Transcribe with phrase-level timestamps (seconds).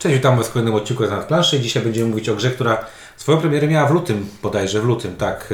[0.00, 1.60] Cześć, witam Was w kolejnym odcinku na planszy.
[1.60, 2.84] Dzisiaj będziemy mówić o grze, która
[3.16, 5.46] swoją premierę miała w lutym, bodajże w lutym, tak,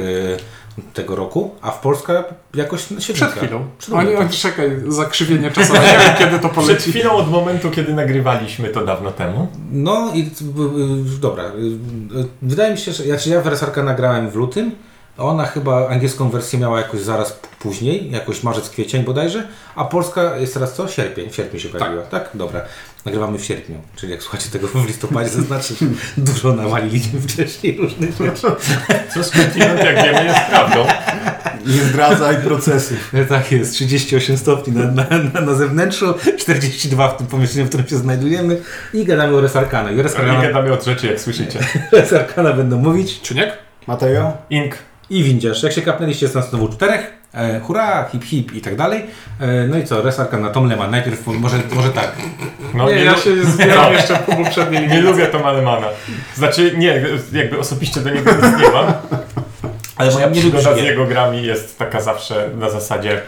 [0.77, 2.23] yy, tego roku, a w Polsce
[2.53, 3.67] jakoś się Przed chwilą.
[3.77, 6.75] Przed oni, oni, czekaj, zakrzywienie czasowe, nie wiem kiedy to poleci.
[6.75, 9.47] Przed chwilą od momentu, kiedy nagrywaliśmy to dawno temu.
[9.71, 14.71] No i yy, dobra, yy, wydaje mi się, że ja, ja Wersarka nagrałem w lutym,
[15.17, 20.53] ona chyba angielską wersję miała jakoś zaraz później, jakoś marzec, kwiecień bodajże, a polska jest
[20.53, 20.87] teraz co?
[20.87, 21.29] Sierpień.
[21.29, 22.01] W sierpniu się pojawiła.
[22.01, 22.23] Tak.
[22.23, 22.37] tak?
[22.37, 22.61] Dobra.
[23.07, 23.75] Nagrywamy w sierpniu.
[23.95, 25.85] Czyli jak słuchacie tego w listopadzie, to znaczy, że
[26.17, 28.47] dużo nawaliliśmy wcześniej różnych rzeczy.
[29.13, 30.85] Co skądinąd, jak wiemy, jest prawdą.
[31.65, 32.93] Nie zdradzaj procesu.
[33.29, 33.73] Tak jest.
[33.73, 38.61] 38 stopni na, na, na, na zewnętrzu, 42 w tym pomieszczeniu, w którym się znajdujemy
[38.93, 39.91] i gadamy o Resarkana.
[39.91, 40.39] I, Resarkana...
[40.39, 41.59] I gadamy o rzeczy, jak słyszycie.
[41.91, 43.21] Resarkana będą mówić.
[43.21, 43.57] Czuniek?
[43.87, 44.37] Mateo?
[44.49, 44.77] Ink
[45.09, 45.63] i windziarz.
[45.63, 47.16] Jak się kapnęliście, jest nas znowu czterech.
[47.33, 49.05] E, hurra, hip hip i tak dalej.
[49.39, 50.91] E, no i co, resarka na Tom Leman.
[50.91, 52.11] Najpierw może, może tak.
[52.73, 55.87] No, nie, nie ja się zbieram jeszcze po poprzedniej Nie lubię Toma Lemana.
[56.35, 58.93] Znaczy, nie, jakby osobiście do niego nic nie mam.
[59.95, 63.21] Ale moja przygoda z jego grami jest taka zawsze na zasadzie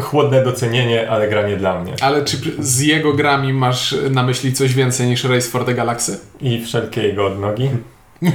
[0.00, 1.92] chłodne docenienie, ale gra nie dla mnie.
[2.00, 6.18] Ale czy z jego grami masz na myśli coś więcej niż Race for the Galaxy?
[6.40, 7.70] I wszelkie jego odnogi.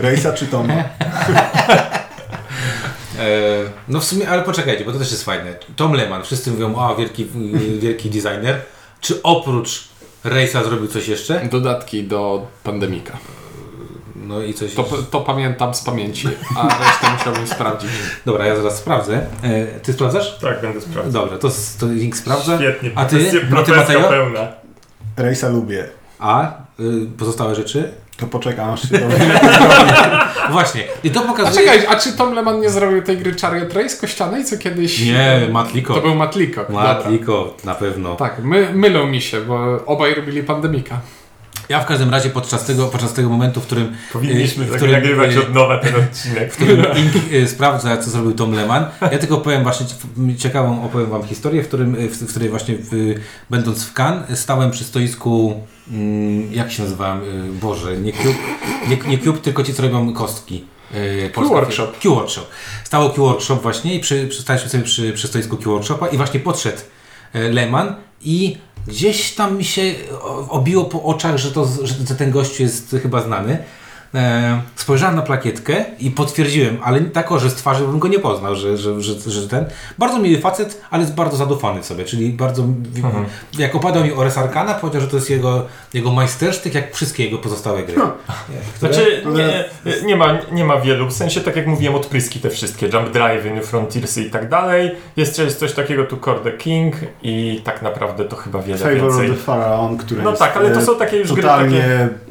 [0.00, 0.74] Rejsa czy Toma?
[3.20, 5.54] E, no w sumie, ale poczekajcie, bo to też jest fajne.
[5.76, 7.26] Tom Lehman, wszyscy mówią, o wielki,
[7.82, 8.60] wielki designer.
[9.00, 9.88] Czy oprócz
[10.24, 11.48] Rejsa zrobił coś jeszcze?
[11.50, 13.18] Dodatki do Pandemika.
[14.16, 17.90] No i coś to, to pamiętam z pamięci, a resztę musiałbym sprawdzić.
[18.26, 19.26] Dobra, ja zaraz sprawdzę.
[19.42, 20.38] E, ty sprawdzasz?
[20.38, 21.22] Tak, będę sprawdzał.
[21.22, 22.56] Dobra, to, to Link sprawdza.
[22.56, 24.08] Świetnie, a ty, ty Mateo?
[24.08, 24.48] pełna.
[25.16, 25.88] Rejsa lubię.
[26.18, 27.92] A y, pozostałe rzeczy?
[28.20, 28.98] To poczekam aż się
[30.50, 30.84] Właśnie.
[31.04, 31.70] I to pokazuje...
[31.70, 35.00] A czekaj, a czy Tom Leman nie zrobił tej gry Chariot Race kościanej, co kiedyś...
[35.06, 35.94] Nie, Matliko.
[35.94, 36.66] To był Matliko.
[36.68, 38.16] Matliko, na pewno.
[38.16, 41.00] Tak, my, mylą mi się, bo obaj robili Pandemika.
[41.68, 43.96] Ja w każdym razie podczas tego, podczas tego momentu, w którym...
[44.12, 46.52] Powinniśmy w którym, nagrywać od nowa ten odcinek.
[46.52, 48.86] W którym Ink y, sprawdza, co zrobił Tom Lehman.
[49.00, 49.86] Ja tylko powiem właśnie
[50.38, 53.14] ciekawą, opowiem Wam historię, w, którym, w, w której właśnie w,
[53.50, 55.60] będąc w Cannes stałem przy stoisku
[56.50, 57.22] jak się nazywałem?
[57.22, 58.38] Y, Boże, nie Cube,
[58.88, 60.64] nie, nie Cube tylko ci, co robią kostki.
[60.94, 61.98] Y, Q-Workshop.
[62.02, 62.46] Q-Workshop.
[62.84, 66.78] Stało Q-Workshop właśnie i przy, staliśmy sobie przy, przy stoisku Q-Workshopa i właśnie podszedł
[67.34, 68.56] Lehman i
[68.86, 69.94] gdzieś tam mi się
[70.48, 73.58] obiło po oczach, że, to, że ten gościu jest chyba znany.
[74.14, 78.56] E, spojrzałem na plakietkę i potwierdziłem, ale tak, że z twarzy bym go nie poznał,
[78.56, 79.64] że, że, że, że ten.
[79.98, 82.62] Bardzo miły facet, ale jest bardzo zadufany sobie, czyli bardzo.
[82.62, 83.24] Mhm.
[83.58, 87.38] Jak opadał mi Ores Arkana, powiedział, że to jest jego, jego majstersztyk, jak wszystkie jego
[87.38, 87.94] pozostałe gry.
[87.94, 88.12] Hmm.
[88.76, 88.94] Które...
[88.94, 89.64] Znaczy, nie,
[90.06, 93.44] nie, ma, nie ma wielu, w sensie, tak jak mówiłem, odpryski te wszystkie, Jump Drive,
[93.44, 94.90] New Frontiersy i tak dalej.
[95.16, 99.00] Jest, jest coś takiego tu Core the King i tak naprawdę to chyba wiele Favor
[99.00, 99.30] więcej.
[99.30, 101.70] of the Pharaon, które No tak, ale to są takie już totalnie...
[101.70, 102.29] gry takie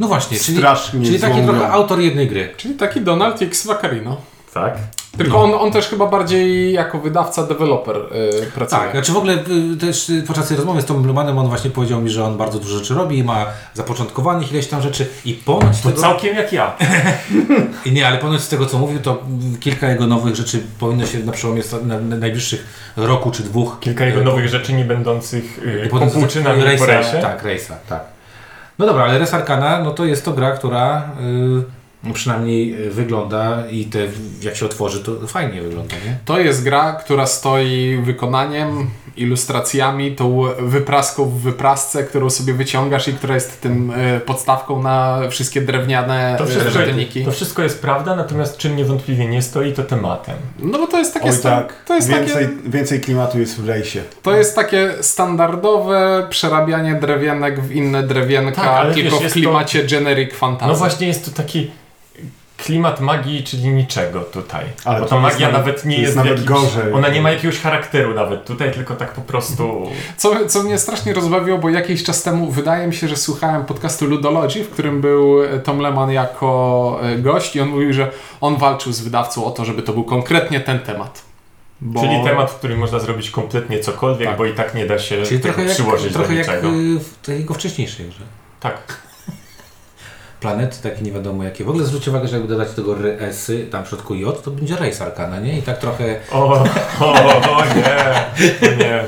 [0.00, 2.54] no właśnie, czyli, Strasznie czyli taki trochę autor jednej gry.
[2.56, 4.16] Czyli taki Donald X Vaccarino.
[4.54, 4.78] Tak.
[5.18, 5.44] Tylko no.
[5.44, 8.82] on, on też chyba bardziej jako wydawca, deweloper yy, pracuje.
[8.82, 11.70] Tak, znaczy w ogóle y, też y, podczas tej rozmowy z Tomem Blumanem on właśnie
[11.70, 15.80] powiedział mi, że on bardzo dużo rzeczy robi, ma zapoczątkowanych ileś tam rzeczy i ponoć...
[15.80, 16.00] To tego...
[16.00, 16.76] całkiem jak ja.
[17.86, 19.22] I nie, ale ponoć z tego co mówił, to
[19.60, 23.76] kilka jego nowych rzeczy powinno się na przełomie na, na najbliższych roku czy dwóch...
[23.80, 27.18] Kilka jego y, nowych rzeczy nie będących yy, popłuczynami po rejsie.
[27.22, 28.17] Tak, rejsa, tak.
[28.78, 31.10] No dobra, ale Res Arcana, no to jest to gra, która...
[31.20, 33.98] Yy, no przynajmniej e, wygląda i te,
[34.42, 36.18] jak się otworzy, to fajnie wygląda, nie?
[36.24, 43.12] To jest gra, która stoi wykonaniem, ilustracjami, tą wypraską w wyprasce, którą sobie wyciągasz i
[43.12, 46.70] która jest tym e, podstawką na wszystkie drewniane to wszystko,
[47.24, 50.36] To wszystko jest prawda, natomiast czym niewątpliwie nie stoi, to tematem.
[50.58, 51.30] No bo to jest takie...
[51.30, 51.84] Oj, tak.
[51.84, 54.02] to jest więcej, takie, więcej klimatu jest w rejsie.
[54.22, 59.90] To jest takie standardowe przerabianie drewienek w inne drewienka, tak, tylko wiesz, w klimacie to,
[59.90, 60.72] generic fantasy.
[60.72, 61.70] No właśnie jest to taki
[62.58, 64.64] klimat magii, czyli niczego tutaj.
[64.84, 66.92] Ale Bo ta magia nawet, nawet nie jest, jest nawet jakimś, gorzej.
[66.92, 69.90] Ona nie ma jakiegoś charakteru nawet tutaj, tylko tak po prostu.
[70.16, 74.06] Co, co mnie strasznie rozbawiło, bo jakiś czas temu wydaje mi się, że słuchałem podcastu
[74.06, 78.10] Ludology, w którym był Tom Leman jako e, gość i on mówił, że
[78.40, 81.22] on walczył z wydawcą o to, żeby to był konkretnie ten temat.
[81.80, 82.00] Bo...
[82.00, 84.38] Czyli temat, w którym można zrobić kompletnie cokolwiek, tak.
[84.38, 86.68] bo i tak nie da się Czyli trochę przyłożyć jak, trochę do niczego.
[86.68, 88.24] jak w tej jego wcześniejszej grze.
[88.60, 89.07] Tak
[90.40, 91.64] planety, takie nie wiadomo jakie.
[91.64, 94.76] W ogóle zwróćcie uwagę, że jakby dodać tego RS-y, tam w środku J, to będzie
[94.76, 95.58] Race Arcana, nie?
[95.58, 96.16] I tak trochę...
[96.32, 96.64] O,
[97.00, 97.12] o,
[97.56, 99.04] o nie, nie.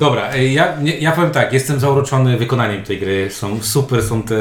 [0.00, 3.30] Dobra, ja, ja powiem tak, jestem zauroczony wykonaniem tej gry.
[3.30, 4.36] Są super, są te,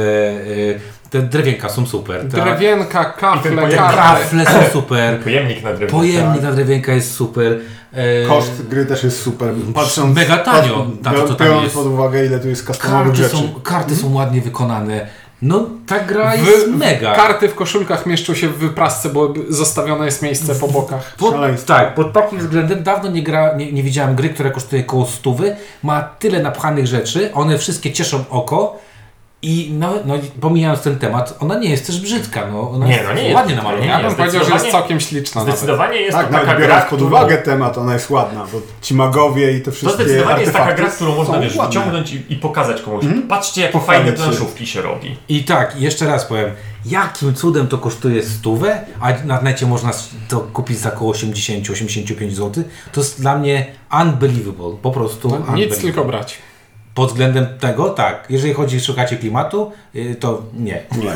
[1.09, 2.21] te drewienka są super.
[2.31, 5.19] Ta, Drewienka, kafle, kafle są super.
[5.19, 5.95] Pojemnik na drewienka.
[5.95, 7.59] Pojemnik na drewienka jest super.
[7.93, 9.53] E, Koszt gry też jest super.
[9.75, 11.75] Patrząc, mega tanio na to, co tam biorąc jest.
[11.75, 13.35] pod uwagę, ile tu jest customowych Karty rzeczy.
[13.37, 15.07] są, karty są ładnie wykonane.
[15.41, 17.15] No, ta gra W- jest mega.
[17.15, 21.15] Karty w koszulkach mieszczą się w wyprasce, bo zostawione jest miejsce po bokach.
[21.17, 25.05] Pod, tak, pod takim względem dawno nie, gra, nie, nie widziałem gry, która kosztuje koło
[25.05, 28.79] stówy, ma tyle napchanych rzeczy, one wszystkie cieszą oko
[29.41, 33.05] i nawet, no, pomijając ten temat, ona nie jest też brzydka, no, ona Nie, jest
[33.07, 33.85] no nie jest ładnie namalowana.
[33.85, 35.55] nie, Ja bym powiedział, że jest całkiem śliczna nawet.
[35.55, 37.07] Zdecydowanie jest Tak, to nawet taka biorąc gra, pod którą...
[37.07, 40.73] uwagę temat, ona jest ładna, bo ci magowie i te To wszystkie zdecydowanie jest taka
[40.73, 43.05] gra, którą można wiesz, wyciągnąć i, i pokazać komuś.
[43.29, 45.17] Patrzcie, jak Pochwalić fajne planszówki się robi.
[45.29, 46.51] I tak, jeszcze raz powiem,
[46.85, 49.91] jakim cudem to kosztuje stówę, a na necie można
[50.29, 53.65] to kupić za około 80-85 zł, to jest dla mnie
[54.01, 56.37] unbelievable, po prostu No, nic tylko brać.
[56.99, 60.83] Pod względem tego, tak, jeżeli chodzi, szukacie klimatu, y, to nie.
[60.97, 61.11] Nie.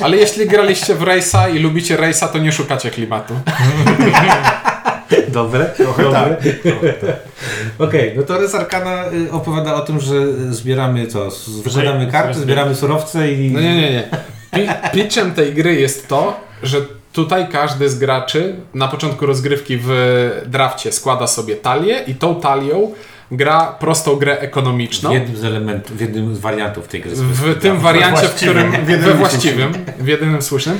[0.04, 3.34] Ale jeśli graliście w Race'a i lubicie Race'a, to nie szukacie klimatu.
[5.28, 6.36] Dobre, Trochę dobre.
[7.78, 10.14] Okej, no to Arcana y, opowiada o tym, że
[10.52, 13.50] zbieramy co, zbieramy karty, zbieramy surowce i...
[13.50, 14.08] No nie, nie, nie.
[14.50, 16.78] Pi- Pitchem tej gry jest to, że
[17.12, 19.90] tutaj każdy z graczy na początku rozgrywki w
[20.46, 22.92] drafcie składa sobie talię i tą talią
[23.30, 25.10] gra prostą grę ekonomiczną.
[25.10, 27.12] W jednym z elementów, w jednym z wariantów tej gry.
[27.16, 30.78] W tym wariancie, w którym W we właściwym, w jedynym słusznym.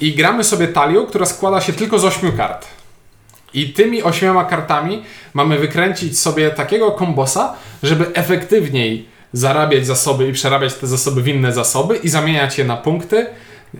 [0.00, 2.66] I gramy sobie talią, która składa się tylko z ośmiu kart.
[3.54, 5.02] I tymi ośmioma kartami
[5.34, 11.52] mamy wykręcić sobie takiego kombosa, żeby efektywniej zarabiać zasoby i przerabiać te zasoby w inne
[11.52, 13.26] zasoby i zamieniać je na punkty.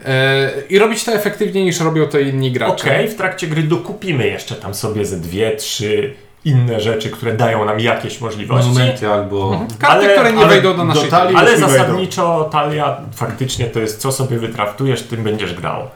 [0.04, 2.72] e, I robić to efektywniej niż robią to inni gracze.
[2.72, 7.64] Okej, w trakcie gry dokupimy jeszcze tam sobie ze dwie, trzy inne rzeczy, które dają
[7.64, 8.68] nam jakieś możliwości.
[8.70, 9.60] Monumenty albo...
[9.78, 11.36] Karty, Ale- które nie ale wejdą do do naszej talii- talii.
[11.36, 11.72] Ale mi wejdą.
[11.72, 15.88] zasadniczo talia faktycznie to jest co sobie wytraftujesz, tym będziesz grał.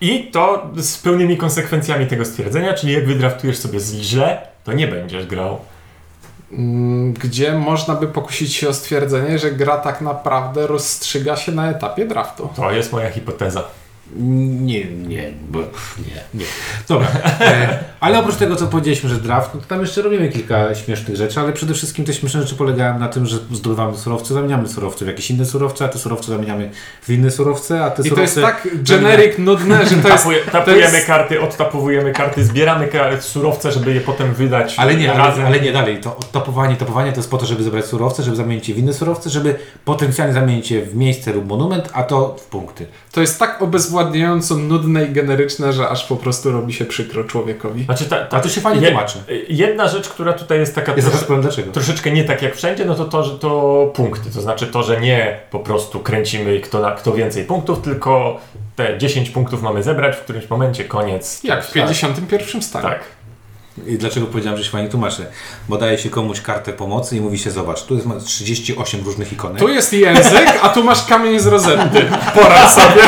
[0.00, 5.26] I to z pełnymi konsekwencjami tego stwierdzenia, czyli jak wydraftujesz sobie źle, to nie będziesz
[5.26, 5.58] grał.
[6.52, 11.70] Mm, Gdzie można by pokusić się o stwierdzenie, że gra tak naprawdę rozstrzyga się na
[11.70, 12.48] etapie draftu.
[12.56, 13.64] To jest moja hipoteza.
[14.16, 16.44] Nie, nie, bo nie, nie.
[16.88, 17.08] Dobra,
[17.40, 21.16] e, ale oprócz tego, co powiedzieliśmy, że draft, no to tam jeszcze robimy kilka śmiesznych
[21.16, 25.04] rzeczy, ale przede wszystkim te śmieszne rzeczy polegają na tym, że zdobywamy surowce, zamieniamy surowce
[25.04, 26.70] w jakieś inne surowce, a te surowce zamieniamy
[27.02, 28.40] w inne surowce, a te I to surowce...
[28.40, 30.22] jest tak generic, nudne, że to jest...
[30.22, 32.88] Tapuje, to tapujemy jest- karty, odtapowujemy karty, zbieramy
[33.20, 35.46] surowce, żeby je potem wydać Ale nie, ale, razem.
[35.46, 36.00] ale nie dalej.
[36.00, 38.92] To topowanie, topowanie to jest po to, żeby zebrać surowce, żeby zamienić je w inne
[38.92, 39.54] surowce, żeby
[39.84, 42.86] potencjalnie zamienić je w miejsce lub monument, a to w punkty.
[43.12, 43.58] To jest tak
[44.02, 47.84] obezwładniająco nudne i generyczne, że aż po prostu robi się przykro człowiekowi.
[47.84, 49.18] Znaczy, ta, ta, A to się fajnie je- tłumaczy.
[49.48, 51.72] Jedna rzecz, która tutaj jest taka Ja trosze, dlaczego.
[51.72, 54.30] troszeczkę nie tak jak wszędzie, no to to, że to punkty.
[54.30, 58.40] To znaczy to, że nie po prostu kręcimy kto, na, kto więcej punktów, tylko
[58.76, 61.44] te 10 punktów mamy zebrać, w którymś momencie koniec.
[61.44, 62.88] Jak w 51 stanie.
[62.88, 63.00] Tak.
[63.86, 65.26] I dlaczego powiedziałem, że się fajnie tłumaczy?
[65.68, 69.32] Bo daje się komuś kartę pomocy i mówi się, zobacz, tu jest ma 38 różnych
[69.32, 69.58] ikonek.
[69.58, 72.04] Tu jest język, a tu masz kamień z rozety.
[72.34, 73.02] Poradź sobie.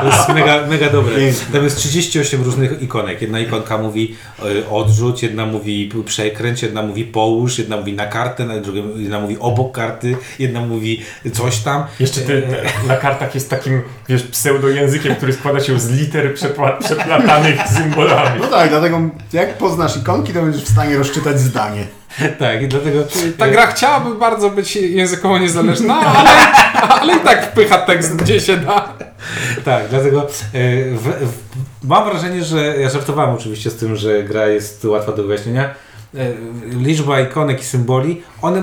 [0.00, 1.16] To jest mega, mega dobre.
[1.52, 3.22] Tam jest 38 różnych ikonek.
[3.22, 8.44] Jedna ikonka mówi y, odrzuć, jedna mówi przekręć, jedna mówi połóż, jedna mówi na kartę,
[8.44, 11.02] na drugie, jedna mówi obok karty, jedna mówi
[11.32, 11.84] coś tam.
[12.00, 16.72] Jeszcze te, te, na kartach jest takim, wiesz, pseudojęzykiem, który składa się z liter przepła,
[16.72, 18.40] przeplatanych symbolami.
[18.40, 19.00] No tak, dlatego
[19.32, 21.86] jak poznasz ikonki, to będziesz w stanie rozczytać zdanie.
[22.38, 23.04] Tak, i dlatego...
[23.38, 26.30] Ta gra chciałaby bardzo być językowo niezależna, ale,
[27.00, 28.94] ale i tak wpycha tekst gdzie się da.
[29.64, 30.26] Tak, dlatego e,
[30.94, 31.38] w, w,
[31.82, 35.74] mam wrażenie, że ja żartowałem oczywiście z tym, że gra jest łatwa do wyjaśnienia.
[36.14, 36.26] E,
[36.66, 38.62] Liczba ikonek i symboli, one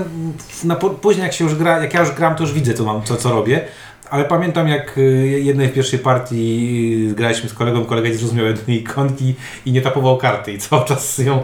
[0.64, 3.02] na, później jak się już gra, jak ja już gram, to już widzę, co mam,
[3.02, 3.64] co, co robię.
[4.10, 5.00] Ale pamiętam, jak y,
[5.44, 9.34] jednej w pierwszej partii y, graliśmy z kolegą, kolega nie zrozumiał jednej ikonki
[9.66, 11.42] i nie tapował karty i cały czas ją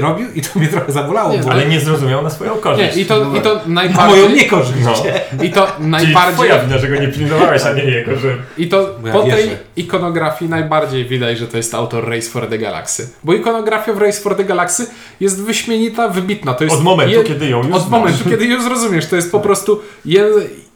[0.00, 2.96] robił i to mnie trochę zabolało, Nie, bo Ale nie zrozumiał na swoją Nie, korzyść.
[2.96, 4.34] i to, i to na moją najbardziej...
[4.36, 4.78] niekorzyść.
[4.84, 4.92] No.
[5.44, 6.34] I to Czyli najbardziej...
[6.34, 8.36] twoja wina, że go nie pilnowałeś, a nie jego, że...
[8.58, 9.56] I to ja po tej wierzę.
[9.76, 13.08] ikonografii najbardziej widać, że to jest autor Race for the Galaxy.
[13.24, 14.86] Bo ikonografia w Race for the Galaxy
[15.20, 16.54] jest wyśmienita, wybitna.
[16.54, 17.90] To jest Od momentu, je- kiedy ją już Od znasz.
[17.90, 19.06] momentu, kiedy ją zrozumiesz.
[19.06, 20.24] To jest po prostu ję,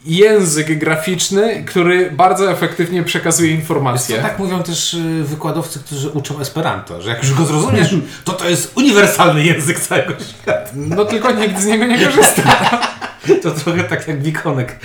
[0.06, 4.18] język graficzny, który bardzo efektywnie przekazuje informacje.
[4.22, 8.48] tak mówią też y, wykładowcy, którzy uczą Esperanto, że jak już go zrozumiesz, to to
[8.48, 10.70] jest uniwersalny język całego świata.
[10.74, 12.42] No tylko nikt z niego nie korzysta.
[13.42, 14.80] To trochę tak jak Wikonek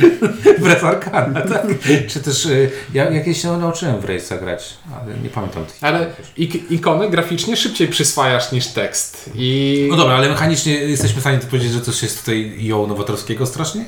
[0.60, 1.66] w Res Arcana, tak?
[2.08, 5.76] Czy też y, ja jakieś się nauczyłem w Race'a grać, ale nie pamiętam tych.
[5.82, 6.06] Ale
[6.38, 9.30] ik- ikony graficznie szybciej przyswajasz niż tekst.
[9.36, 13.46] I No dobra, ale mechanicznie jesteśmy w stanie powiedzieć, że coś jest tutaj ją nowatorskiego
[13.46, 13.86] strasznie?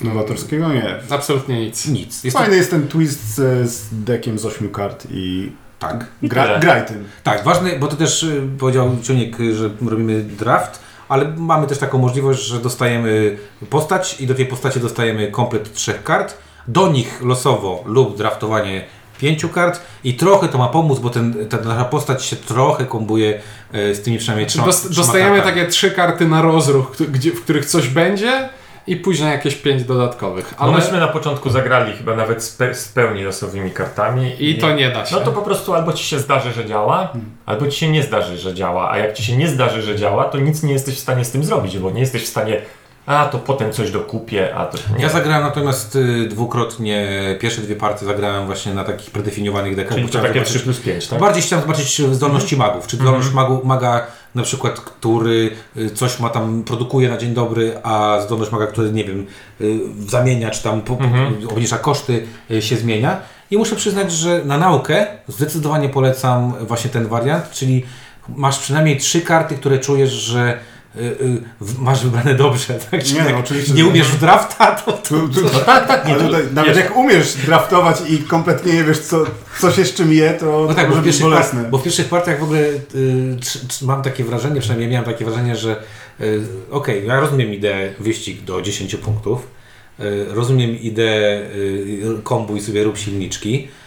[0.00, 0.96] Nowatorskiego nie.
[1.10, 1.86] absolutnie nic.
[1.86, 2.24] Nic.
[2.24, 6.06] Jest to, Fajny jest ten twist z, z dekiem z ośmiu kart i Tak.
[6.22, 7.04] Gra, graj tym.
[7.22, 11.78] Tak, ważne, bo to też y, powiedział Ciuniek, y, że robimy draft, ale mamy też
[11.78, 13.36] taką możliwość, że dostajemy
[13.70, 16.38] postać i do tej postaci dostajemy komplet trzech kart.
[16.68, 18.84] Do nich losowo lub draftowanie
[19.18, 23.40] pięciu kart i trochę to ma pomóc, bo ten, ta nasza postać się trochę kombuje
[23.72, 25.56] e, z tymi przynajmniej trzema, Dost, trzema dostajemy kartami.
[25.56, 28.48] takie trzy karty na rozruch, gdzie, w których coś będzie
[28.86, 30.54] i później jakieś pięć dodatkowych.
[30.58, 34.32] Ale Ale myśmy na początku zagrali chyba nawet z, pe- z pełni losowymi kartami.
[34.38, 35.14] i to nie da się.
[35.14, 37.12] No to po prostu albo ci się zdarzy, że działa,
[37.46, 38.90] albo ci się nie zdarzy, że działa.
[38.90, 41.30] A jak ci się nie zdarzy, że działa, to nic nie jesteś w stanie z
[41.30, 42.60] tym zrobić, bo nie jesteś w stanie,
[43.06, 45.02] a to potem coś dokupię, a to nie.
[45.02, 47.08] Ja zagrałem natomiast y, dwukrotnie,
[47.40, 49.94] pierwsze dwie partie zagrałem właśnie na takich predefiniowanych dekach.
[49.94, 51.20] Czyli to takie zobaczyć- 3 plus 5, tak?
[51.20, 52.86] Bardziej chciałem zobaczyć zdolności magów.
[52.86, 57.78] Czy zdolność magu, maga na przykład, który y, coś ma tam, produkuje na dzień dobry,
[57.82, 59.26] a zdolność maga, który nie wiem,
[59.60, 59.78] y,
[60.08, 60.98] zamienia, czy tam po,
[61.48, 63.20] obniża koszty, y, się zmienia.
[63.50, 67.82] I muszę przyznać, że na naukę zdecydowanie polecam właśnie ten wariant, czyli
[68.28, 70.58] masz przynajmniej trzy karty, które czujesz, że
[71.78, 72.74] masz wybrane dobrze.
[72.90, 73.04] Tak?
[73.04, 76.06] Czyli Nie, no, oczywiście, nie umiesz w drafta, to, to Tu, tu, No tak, tak,
[76.06, 79.24] nie, ale to, tutaj, nawet jak umiesz draftować i kompletnie nie wiesz, co,
[79.60, 81.60] co się z czym je, to, No to tak, może w, być pierwszych bolesne.
[81.60, 83.36] part, bo w pierwszych partiach w ogóle y,
[83.82, 85.82] mam takie wrażenie, przynajmniej miałem takie wrażenie, że
[86.20, 89.46] y, okej, ja rozumiem ideę wyścig do 10 punktów,
[90.00, 93.85] y, rozumiem ideę y, kombuj sobie rób silniczki, y,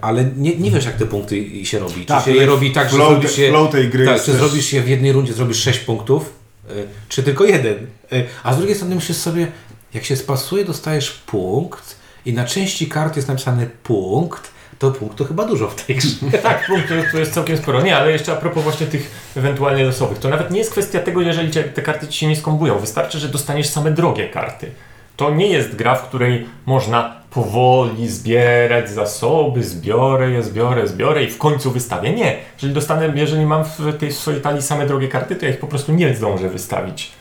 [0.00, 2.00] ale nie, nie wiesz jak te punkty się robi.
[2.00, 4.26] Czy Tak, się je robi tak, że flow- zrobisz je, flow tej gry tak, czy
[4.26, 6.32] też- zrobisz je w jednej rundzie, zrobisz 6 punktów,
[6.70, 7.74] y, czy tylko jeden.
[8.12, 9.46] Y, a z drugiej strony myślisz sobie,
[9.94, 11.96] jak się spasuje, dostajesz punkt
[12.26, 16.08] i na części kart jest napisany punkt, to punkt to chyba dużo w tej grze.
[16.42, 17.82] tak, punktów to jest całkiem sporo.
[17.82, 21.20] Nie, ale jeszcze a propos właśnie tych ewentualnie losowych, to nawet nie jest kwestia tego,
[21.20, 22.78] jeżeli te karty ci się nie skombują.
[22.78, 24.70] Wystarczy, że dostaniesz same drogie karty.
[25.16, 31.30] To nie jest gra, w której można powoli zbierać zasoby, zbiorę je, zbiorę, zbiorę i
[31.30, 32.12] w końcu wystawię.
[32.12, 32.36] Nie.
[32.54, 35.66] Jeżeli dostanę, jeżeli mam w tej swojej talii same drogie karty, to ja ich po
[35.66, 37.12] prostu nie zdążę wystawić.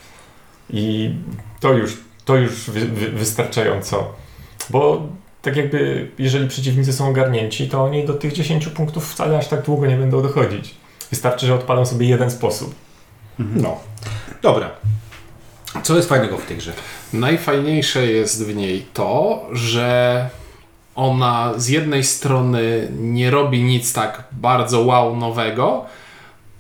[0.70, 1.16] I
[1.60, 4.14] to już, to już wy, wy, wystarczająco.
[4.70, 5.08] Bo
[5.42, 9.62] tak jakby, jeżeli przeciwnicy są ogarnięci, to oni do tych 10 punktów wcale aż tak
[9.62, 10.76] długo nie będą dochodzić.
[11.10, 12.76] Wystarczy, że odpalą sobie jeden sposób.
[13.40, 13.80] No.
[14.42, 14.72] Dobra.
[15.84, 16.74] Co jest fajnego w tej grze?
[17.14, 20.30] Najfajniejsze jest w niej to, że
[20.96, 25.86] ona z jednej strony nie robi nic tak bardzo wow nowego,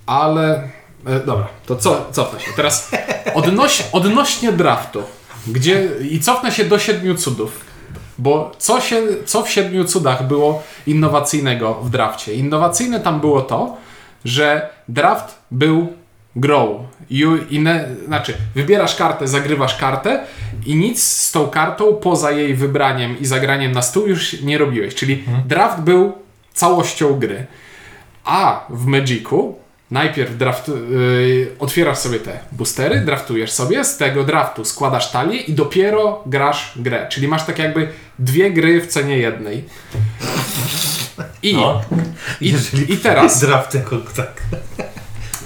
[0.05, 0.69] ale.
[1.05, 2.51] E, dobra, to co, cofnę się.
[2.55, 2.91] Teraz
[3.33, 5.03] odnoś, odnośnie draftu,
[5.47, 5.89] gdzie.
[6.11, 7.73] I cofnę się do siedmiu cudów.
[8.17, 12.33] Bo co, się, co w siedmiu cudach było innowacyjnego w drafcie?
[12.33, 13.77] Innowacyjne tam było to,
[14.25, 15.93] że draft był
[16.35, 16.87] grą.
[17.09, 20.23] You, inne, znaczy, wybierasz kartę, zagrywasz kartę
[20.65, 24.95] i nic z tą kartą poza jej wybraniem i zagraniem na stół już nie robiłeś.
[24.95, 26.13] Czyli draft był
[26.53, 27.45] całością gry.
[28.25, 29.55] A w Magicu
[29.91, 35.53] najpierw draft, yy, otwierasz sobie te boostery, draftujesz sobie, z tego draftu składasz talię i
[35.53, 37.07] dopiero grasz grę.
[37.09, 39.63] Czyli masz tak jakby dwie gry w cenie jednej.
[41.43, 41.81] I, No.
[42.41, 42.53] i,
[42.89, 44.41] i teraz Draft jako tak.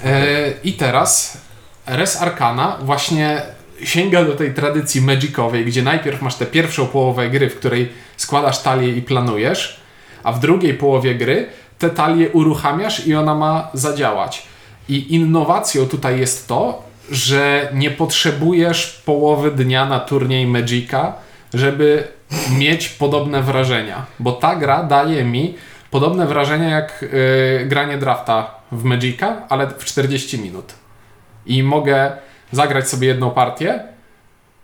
[0.04, 1.38] E, I teraz
[1.86, 3.42] Res Arcana właśnie
[3.84, 8.62] sięga do tej tradycji magicowej, gdzie najpierw masz tę pierwszą połowę gry, w której składasz
[8.62, 9.80] talię i planujesz,
[10.22, 11.46] a w drugiej połowie gry
[11.78, 14.42] tę talię uruchamiasz i ona ma zadziałać.
[14.88, 21.12] I innowacją tutaj jest to, że nie potrzebujesz połowy dnia na turniej Magica,
[21.54, 22.08] żeby
[22.58, 25.54] mieć podobne wrażenia, bo ta gra daje mi
[25.90, 30.74] podobne wrażenia jak yy, granie drafta w Magica, ale w 40 minut.
[31.46, 32.12] I mogę
[32.52, 33.84] zagrać sobie jedną partię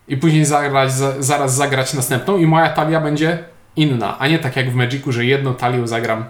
[0.09, 3.39] i później zagrać, za, zaraz zagrać następną i moja talia będzie
[3.77, 6.25] inna, a nie tak jak w Magicu, że jedną talią zagram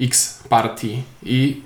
[0.00, 1.02] x partii.
[1.22, 1.62] I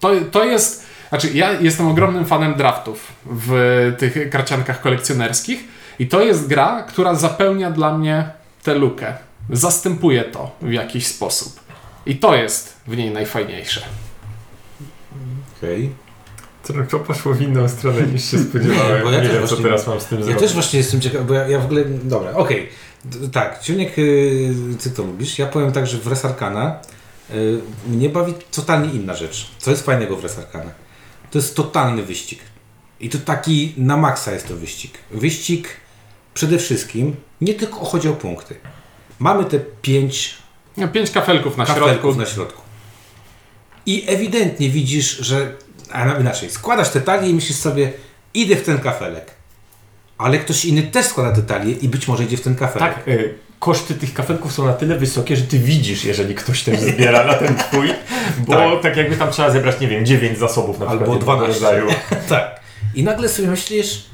[0.00, 5.64] to, to jest, znaczy ja jestem ogromnym fanem draftów w tych karciankach kolekcjonerskich
[5.98, 8.30] i to jest gra, która zapełnia dla mnie
[8.62, 9.14] tę lukę.
[9.50, 11.60] Zastępuje to w jakiś sposób.
[12.06, 13.80] I to jest w niej najfajniejsze.
[15.64, 15.90] Okej.
[16.90, 19.02] To poszło w inną stronę niż się spodziewałem.
[19.02, 20.42] Bo ja nie też wiem, co właśnie- teraz mam z tym Ja zrobić.
[20.42, 21.84] też właśnie jestem ciekaw, bo ja, ja w ogóle.
[21.84, 22.68] Dobra, okej.
[23.04, 25.38] D- Tak, Ciuniek, y, ty to lubisz.
[25.38, 26.78] Ja powiem tak, że w Res Arcana
[27.30, 29.50] y, mnie bawi totalnie inna rzecz.
[29.58, 30.70] Co jest fajnego w Res Arcana?
[31.30, 32.40] To jest totalny wyścig.
[33.00, 34.98] I to taki na maksa jest to wyścig.
[35.10, 35.68] Wyścig
[36.34, 38.54] przede wszystkim nie tylko chodzi o punkty.
[39.18, 40.34] Mamy te pięć
[40.76, 42.14] No, pięć kafelków na kafelków środku.
[42.20, 42.62] na środku.
[43.86, 45.52] I ewidentnie widzisz, że.
[45.92, 47.92] A inaczej, składasz te talię i myślisz sobie,
[48.34, 49.30] idę w ten kafelek.
[50.18, 52.78] ale ktoś inny też składa te talie i być może idzie w ten kafe.
[52.78, 56.80] Tak, y, koszty tych kafelków są na tyle wysokie, że ty widzisz, jeżeli ktoś też
[56.80, 57.88] zbiera na ten twój,
[58.38, 58.82] bo tak.
[58.82, 61.52] tak jakby tam trzeba zebrać, nie wiem, 9 zasobów na Albo przykład 12.
[61.54, 61.86] rodzaju.
[62.28, 62.60] tak.
[62.94, 64.04] I nagle sobie myślisz,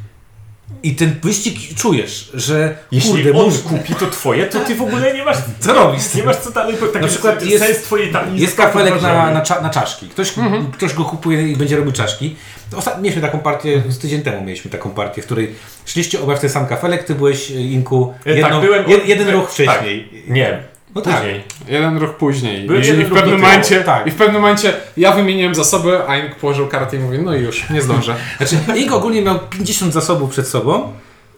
[0.82, 5.14] i ten wyścig czujesz, że jeśli kurde, on kupi to twoje, to ty w ogóle
[5.14, 6.14] nie masz co robić.
[6.14, 9.30] Nie masz co dalej, bo tak na przykład jest, sens twojej talii jest kafelek na,
[9.30, 10.08] na, cza, na, czaszki.
[10.08, 10.72] Ktoś, mhm.
[10.72, 12.36] ktoś go kupuje i będzie robił czaszki.
[12.76, 15.54] Ostatnio mieliśmy taką partię, z tydzień temu mieliśmy taką partię, w której
[15.86, 19.50] szliście obaj w ten sam kafelek, ty byłeś Inku jedno, tak, byłem, jed, jeden ruch
[19.50, 20.04] wcześniej.
[20.04, 20.62] Tak, nie,
[20.94, 21.44] no później.
[21.58, 21.68] Tak.
[21.68, 22.66] Jeden ruch później.
[22.66, 24.06] I, jeden i, w pewnym momencie, tak.
[24.06, 27.40] I w pewnym momencie ja wymieniłem zasoby, a Ink położył kartę i mówi, no i
[27.42, 28.16] już, nie zdążę.
[28.38, 30.92] Znaczy, Ink ogólnie miał 50 zasobów przed sobą.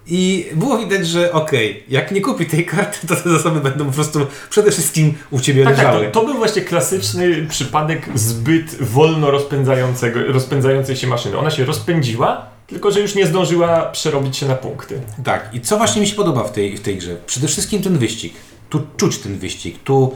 [0.07, 3.87] I było widać, że okej, okay, jak nie kupi tej karty, to te zasoby będą
[3.87, 6.05] po prostu przede wszystkim u Ciebie tak, leżały.
[6.05, 11.39] Tak, to, to, był właśnie klasyczny przypadek zbyt wolno rozpędzającego, rozpędzającej się maszyny.
[11.39, 15.01] Ona się rozpędziła, tylko że już nie zdążyła przerobić się na punkty.
[15.25, 17.17] Tak, i co właśnie mi się podoba w tej, w tej grze?
[17.27, 18.35] Przede wszystkim ten wyścig.
[18.73, 19.83] Tu czuć ten wyścig.
[19.85, 20.15] Tu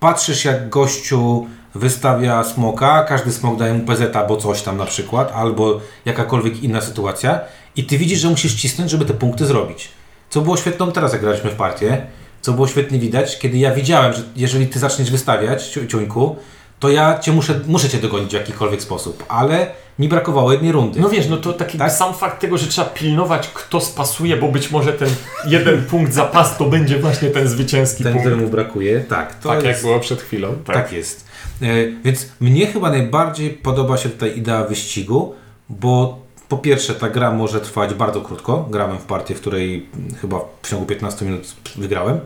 [0.00, 5.32] patrzysz jak gościu wystawia smoka, każdy smok daje mu PZ albo coś tam na przykład,
[5.34, 7.40] albo jakakolwiek inna sytuacja
[7.76, 9.88] i ty widzisz, że musisz cisnąć, żeby te punkty zrobić.
[10.30, 12.06] Co było świetną teraz, jak graliśmy w partię,
[12.40, 16.36] co było świetnie widać, kiedy ja widziałem, że jeżeli ty zaczniesz wystawiać, ciuńku,
[16.80, 19.66] to ja cię muszę, muszę cię dogonić w jakikolwiek sposób, ale
[19.98, 21.00] mi brakowało jednej rundy.
[21.00, 21.92] No wiesz, no to taki tak?
[21.92, 25.08] sam fakt tego, że trzeba pilnować, kto spasuje, bo być może ten
[25.46, 28.26] jeden punkt zapas to będzie właśnie ten zwycięski ten, punkt.
[28.26, 29.34] któremu brakuje, tak.
[29.34, 30.54] tak jest, jak było przed chwilą.
[30.64, 31.26] Tak, tak jest.
[31.62, 31.66] E,
[32.04, 35.34] więc mnie chyba najbardziej podoba się tutaj idea wyścigu,
[35.68, 38.68] bo po pierwsze, ta gra może trwać bardzo krótko.
[38.70, 39.86] Grałem w partię, w której
[40.20, 42.20] chyba w ciągu 15 minut wygrałem.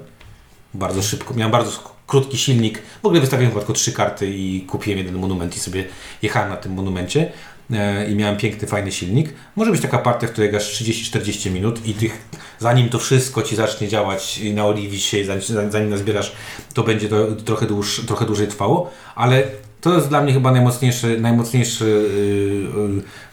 [0.75, 1.35] Bardzo szybko.
[1.35, 1.71] Miałem bardzo
[2.07, 2.83] krótki silnik.
[3.03, 5.85] W ogóle wystawiłem tylko trzy karty i kupiłem jeden monument i sobie
[6.23, 7.33] jechałem na tym monumencie.
[7.73, 9.35] E, I miałem piękny, fajny silnik.
[9.57, 13.57] Może być taka partia, w której grasz 30-40 minut i tych, zanim to wszystko ci
[13.57, 16.33] zacznie działać i naoliwić się, zanim, zanim nazbierasz,
[16.75, 19.43] to będzie to trochę, dłuż, trochę dłużej trwało, ale
[19.81, 21.85] to jest dla mnie chyba najmocniejszy, najmocniejszy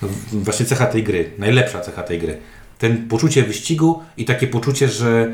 [0.01, 2.37] yy, yy, właśnie cecha tej gry, najlepsza cecha tej gry.
[2.77, 5.31] Ten poczucie wyścigu i takie poczucie, że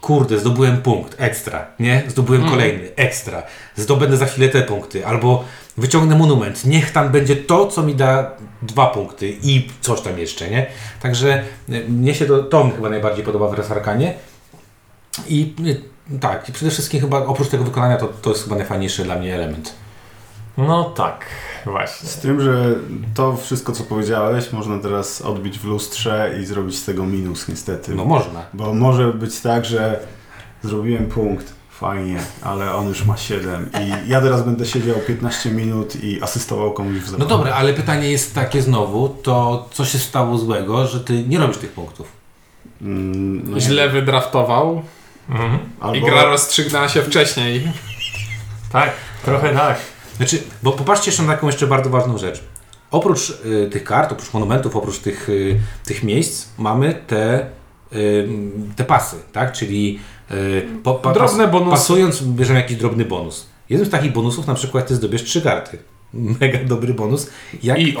[0.00, 2.02] kurde, zdobyłem punkt, ekstra, nie?
[2.08, 2.52] Zdobyłem mm.
[2.52, 3.42] kolejny, ekstra.
[3.76, 5.44] Zdobędę za chwilę te punkty, albo
[5.76, 8.30] wyciągnę monument, niech tam będzie to, co mi da
[8.62, 10.66] dwa punkty i coś tam jeszcze, nie?
[11.02, 14.14] Także y, mnie się to, to mi chyba najbardziej podoba w Resarkanie.
[15.28, 19.04] I y, tak, i przede wszystkim chyba oprócz tego wykonania to, to jest chyba najfajniejszy
[19.04, 19.74] dla mnie element.
[20.66, 21.26] No tak,
[21.64, 22.08] właśnie.
[22.08, 22.74] Z tym, że
[23.14, 27.94] to wszystko, co powiedziałeś, można teraz odbić w lustrze i zrobić z tego minus, niestety.
[27.94, 28.42] No można.
[28.52, 30.00] Bo może być tak, że
[30.62, 36.04] zrobiłem punkt, fajnie, ale on już ma 7 i ja teraz będę siedział 15 minut
[36.04, 37.18] i asystował komuś w zabawie.
[37.18, 41.38] No dobra, ale pytanie jest takie znowu, to co się stało złego, że ty nie
[41.38, 42.12] robisz tych punktów?
[42.82, 44.82] Mm, no Źle wydraftował
[45.30, 45.58] mhm.
[45.80, 45.96] Albo...
[45.96, 47.72] i gra rozstrzygnęła się wcześniej.
[48.72, 48.90] tak,
[49.24, 49.78] trochę tak.
[50.20, 52.44] Znaczy, bo popatrzcie jeszcze na taką jeszcze bardzo ważną rzecz.
[52.90, 57.46] Oprócz y, tych kart, oprócz monumentów, oprócz tych, y, tych miejsc, mamy te,
[57.92, 58.28] y,
[58.76, 59.52] te pasy, tak?
[59.52, 61.70] Czyli y, po, pa, drobne bonusy.
[61.70, 63.46] Pasując, bierzemy jakiś drobny bonus.
[63.70, 65.78] Jednym z takich bonusów na przykład ty zdobiesz trzy karty.
[66.14, 67.30] Mega dobry bonus.
[67.62, 67.96] Jak I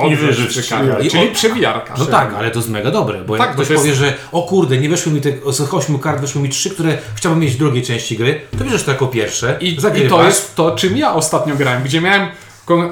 [0.48, 1.94] trzy karty, czyli przewijarka.
[1.98, 3.82] No tak, ale to jest mega dobre, bo tak, jak ktoś jest...
[3.82, 6.98] powie, że o kurde, nie weszły mi te, z ośmiu kart weszły mi trzy, które
[7.14, 10.54] chciałbym mieć w drugiej części gry, to bierzesz to jako pierwsze, I, I to jest
[10.54, 12.28] to, czym ja ostatnio grałem, gdzie miałem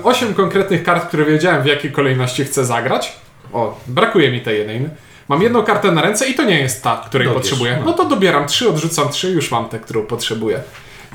[0.02, 3.12] osiem konkretnych kart, które wiedziałem w jakiej kolejności chcę zagrać.
[3.52, 4.88] O, brakuje mi tej jednej.
[5.28, 7.76] Mam jedną kartę na ręce i to nie jest ta, której Dobierz, potrzebuję.
[7.81, 7.85] No.
[7.85, 10.61] no to dobieram trzy, odrzucam trzy, już mam tę, którą potrzebuję.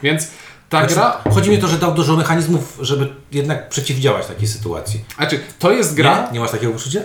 [0.03, 0.31] Więc
[0.73, 1.33] ta znaczy, gra...
[1.33, 5.05] Chodzi mi o to, że dał dużo mechanizmów, żeby jednak przeciwdziałać takiej sytuacji.
[5.17, 6.25] Znaczy, to jest gra...
[6.25, 7.01] Nie, nie masz takiego uczucia?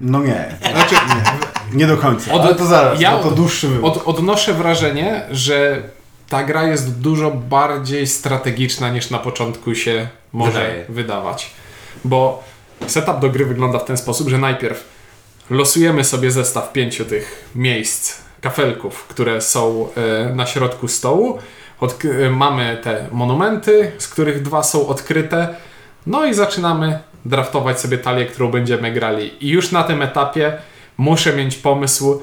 [0.00, 0.56] No nie.
[0.72, 2.32] Znaczy, nie, nie do końca.
[2.32, 5.82] Od, Ale to zaraz, ja to dłuższy od, Odnoszę wrażenie, że
[6.28, 10.84] ta gra jest dużo bardziej strategiczna niż na początku się może Wydaje.
[10.88, 11.50] wydawać.
[12.04, 12.44] Bo
[12.86, 14.84] setup do gry wygląda w ten sposób, że najpierw
[15.50, 19.88] losujemy sobie zestaw pięciu tych miejsc, kafelków, które są
[20.28, 21.38] e, na środku stołu.
[22.30, 25.54] Mamy te monumenty, z których dwa są odkryte.
[26.06, 29.44] No i zaczynamy draftować sobie talię, którą będziemy grali.
[29.46, 30.52] I już na tym etapie
[30.98, 32.20] muszę mieć pomysł.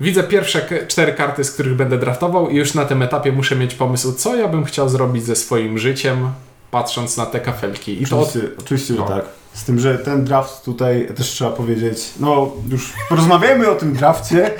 [0.00, 3.74] Widzę pierwsze cztery karty, z których będę draftował, i już na tym etapie muszę mieć
[3.74, 6.30] pomysł, co ja bym chciał zrobić ze swoim życiem,
[6.70, 8.02] patrząc na te kafelki.
[8.02, 8.60] I oczywiście, to...
[8.60, 9.08] oczywiście że no.
[9.08, 9.24] tak.
[9.52, 14.50] Z tym, że ten draft tutaj też trzeba powiedzieć, no już porozmawiajmy o tym drafcie,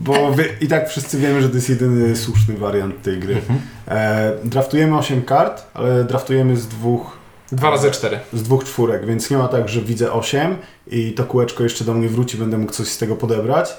[0.00, 3.34] bo wy, i tak wszyscy wiemy, że to jest jedyny słuszny wariant tej gry.
[3.34, 3.60] Mhm.
[3.88, 7.16] E, draftujemy 8 kart, ale draftujemy z dwóch
[7.52, 8.18] Dwa razy cztery.
[8.32, 10.56] z dwóch czwórek, więc nie ma tak, że widzę 8
[10.86, 13.76] i to kółeczko jeszcze do mnie wróci, będę mógł coś z tego podebrać.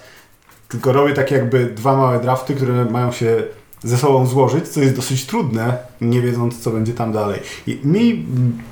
[0.68, 3.44] Tylko robię tak jakby dwa małe drafty, które mają się
[3.84, 7.40] ze sobą złożyć, co jest dosyć trudne, nie wiedząc co będzie tam dalej.
[7.68, 8.26] I mi,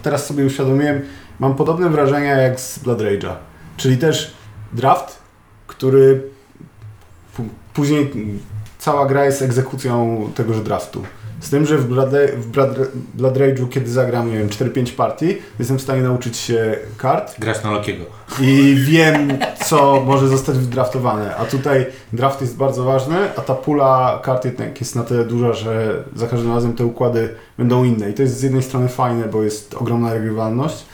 [0.04, 1.02] teraz sobie uświadomiłem,
[1.40, 3.34] mam podobne wrażenia jak z Blood Rage'a.
[3.78, 4.34] Czyli też
[4.74, 5.20] draft,
[5.68, 6.35] który
[7.76, 8.12] później
[8.80, 11.04] cała gra jest egzekucją tegoż draftu.
[11.40, 12.70] Z tym, że w Blood, w Blood,
[13.14, 17.64] Blood Rage'u, kiedy zagram, nie wiem, 4-5 partii, jestem w stanie nauczyć się kart Grać
[17.64, 18.06] na Lokiego.
[18.42, 21.36] i wiem, co może zostać wdraftowane.
[21.36, 25.54] A tutaj draft jest bardzo ważny, a ta pula kart jednak jest na tyle duża,
[25.54, 28.10] że za każdym razem te układy będą inne.
[28.10, 30.86] I to jest z jednej strony fajne, bo jest ogromna regrywalność,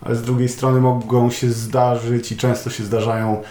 [0.00, 3.42] ale z drugiej strony mogą się zdarzyć i często się zdarzają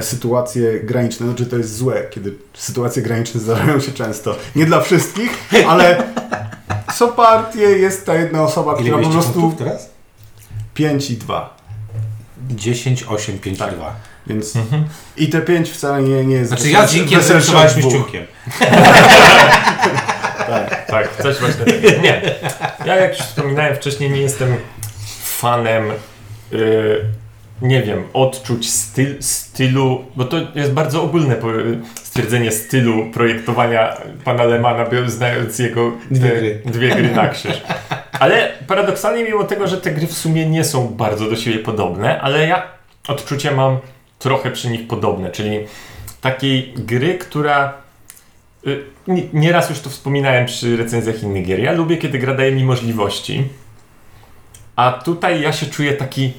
[0.00, 1.26] sytuacje graniczne.
[1.26, 4.36] Znaczy to jest złe, kiedy sytuacje graniczne zdarzają się często.
[4.56, 5.30] Nie dla wszystkich,
[5.68, 6.02] ale
[6.94, 9.90] co partię jest ta jedna osoba, Ile która po prostu teraz?
[10.74, 11.56] 5 i 2.
[12.50, 13.72] 10, 8, 5 Tak.
[13.72, 13.96] i 2.
[14.26, 14.52] Więc
[15.16, 17.92] i te 5 wcale nie, nie jest Znaczy ja z od zreszowaliśmy dwóch.
[17.92, 18.26] ściółkiem.
[20.46, 20.86] Tak.
[20.86, 22.02] Tak, coś właśnie takiego.
[22.02, 22.22] Nie.
[22.84, 24.56] Ja jak już wspominałem wcześniej, nie jestem
[25.24, 25.88] fanem
[26.50, 27.04] yy,
[27.62, 31.36] nie wiem, odczuć styl, stylu, bo to jest bardzo ogólne
[32.02, 36.62] stwierdzenie stylu projektowania pana Lemana, znając jego Dwie gry.
[36.66, 37.62] dwie gry na krzyż.
[38.20, 42.20] Ale paradoksalnie mimo tego, że te gry w sumie nie są bardzo do siebie podobne,
[42.20, 42.62] ale ja
[43.08, 43.78] odczucia mam
[44.18, 45.58] trochę przy nich podobne, czyli
[46.20, 47.72] takiej gry, która
[48.66, 51.60] y, nie- nieraz już to wspominałem przy recenzjach innych gier.
[51.60, 53.44] Ja lubię, kiedy gra daje mi możliwości,
[54.76, 56.32] a tutaj ja się czuję taki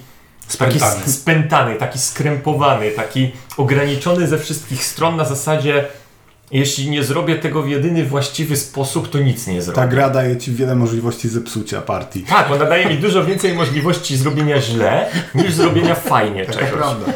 [0.53, 1.01] Spętany.
[1.05, 5.85] sk- spętany, taki skrępowany, taki ograniczony ze wszystkich stron na zasadzie
[6.51, 9.75] jeśli nie zrobię tego w jedyny właściwy sposób, to nic nie zrobię.
[9.75, 12.21] Ta gra daje ci wiele możliwości zepsucia partii.
[12.23, 16.69] Tak, ona daje mi dużo więcej możliwości zrobienia źle, niż zrobienia fajnie To czegoś.
[16.69, 17.13] prawda.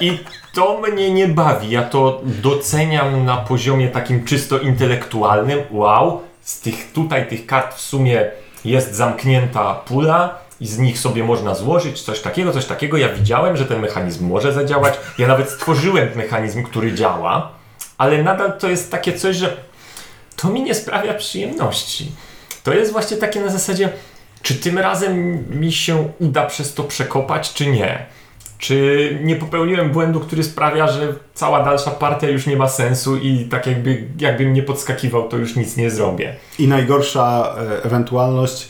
[0.00, 0.18] I
[0.54, 1.70] to mnie nie bawi.
[1.70, 5.58] Ja to doceniam na poziomie takim czysto intelektualnym.
[5.70, 8.30] Wow, z tych tutaj tych kart w sumie
[8.64, 12.96] jest zamknięta pula i z nich sobie można złożyć coś takiego, coś takiego.
[12.96, 14.94] Ja widziałem, że ten mechanizm może zadziałać.
[15.18, 17.52] Ja nawet stworzyłem mechanizm, który działa,
[17.98, 19.56] ale nadal to jest takie coś, że
[20.36, 22.12] to mi nie sprawia przyjemności.
[22.64, 23.88] To jest właśnie takie na zasadzie,
[24.42, 28.06] czy tym razem mi się uda przez to przekopać, czy nie.
[28.58, 33.44] Czy nie popełniłem błędu, który sprawia, że cała dalsza partia już nie ma sensu i
[33.44, 36.34] tak jakby, jakbym nie podskakiwał, to już nic nie zrobię.
[36.58, 38.68] I najgorsza e, ewentualność,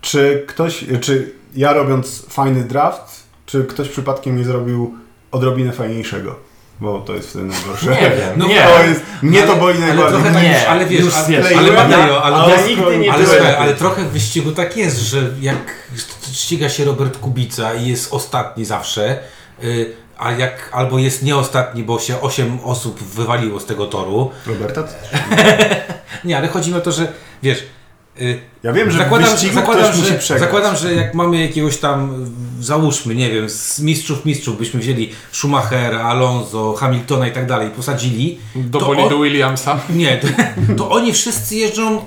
[0.00, 4.94] czy ktoś, czy ja robiąc fajny draft, czy ktoś przypadkiem nie zrobił
[5.30, 6.36] odrobinę fajniejszego?
[6.80, 7.86] Bo to jest wtedy najgorsze.
[7.90, 8.62] Nie wiem, No nie.
[8.62, 10.20] To jest, mnie to Ale- boi ale najbardziej.
[10.20, 12.98] trochę tak Nie, już, ale wiesz, już ale, wiesz, ale, Mateo, ale, ja ale, nigdy
[12.98, 15.74] nie ale, słuchaj, ale trochę w wyścigu tak jest, że jak
[16.32, 19.18] ściga się Robert Kubica i jest ostatni zawsze,
[19.64, 24.30] y, a jak albo jest nie ostatni, bo się 8 osób wywaliło z tego toru.
[24.46, 24.84] Roberta?
[26.24, 27.66] Nie, ale chodzi mi o to, że wiesz,
[28.62, 30.40] Ja wiem, że zakładam, w wyścigu zakładam, ktoś musi że, przegrać.
[30.40, 32.24] zakładam, że jak mamy jakiegoś tam,
[32.60, 37.70] y, załóżmy, nie wiem, z mistrzów mistrzów, byśmy wzięli Schumachera, Alonso, Hamiltona i tak dalej,
[37.70, 39.80] posadzili, Do To bolidu Williamsa.
[39.90, 40.28] nie, to,
[40.76, 42.00] to oni wszyscy jeżdżą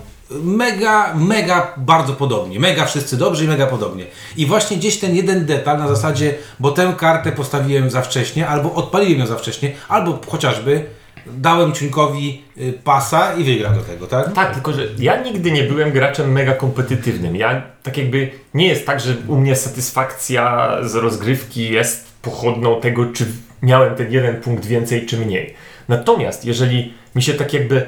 [0.43, 2.59] mega, mega bardzo podobnie.
[2.59, 4.05] Mega wszyscy dobrze i mega podobnie.
[4.37, 8.73] I właśnie gdzieś ten jeden detal na zasadzie, bo tę kartę postawiłem za wcześnie, albo
[8.73, 10.85] odpaliłem ją za wcześnie, albo chociażby
[11.25, 14.33] dałem Ciuńkowi y, pasa i wygrał do tego, tak?
[14.33, 17.35] Tak, tylko że ja nigdy nie byłem graczem mega kompetytywnym.
[17.35, 23.05] Ja tak jakby nie jest tak, że u mnie satysfakcja z rozgrywki jest pochodną tego,
[23.05, 23.25] czy
[23.61, 25.53] miałem ten jeden punkt więcej, czy mniej.
[25.87, 27.85] Natomiast jeżeli mi się tak jakby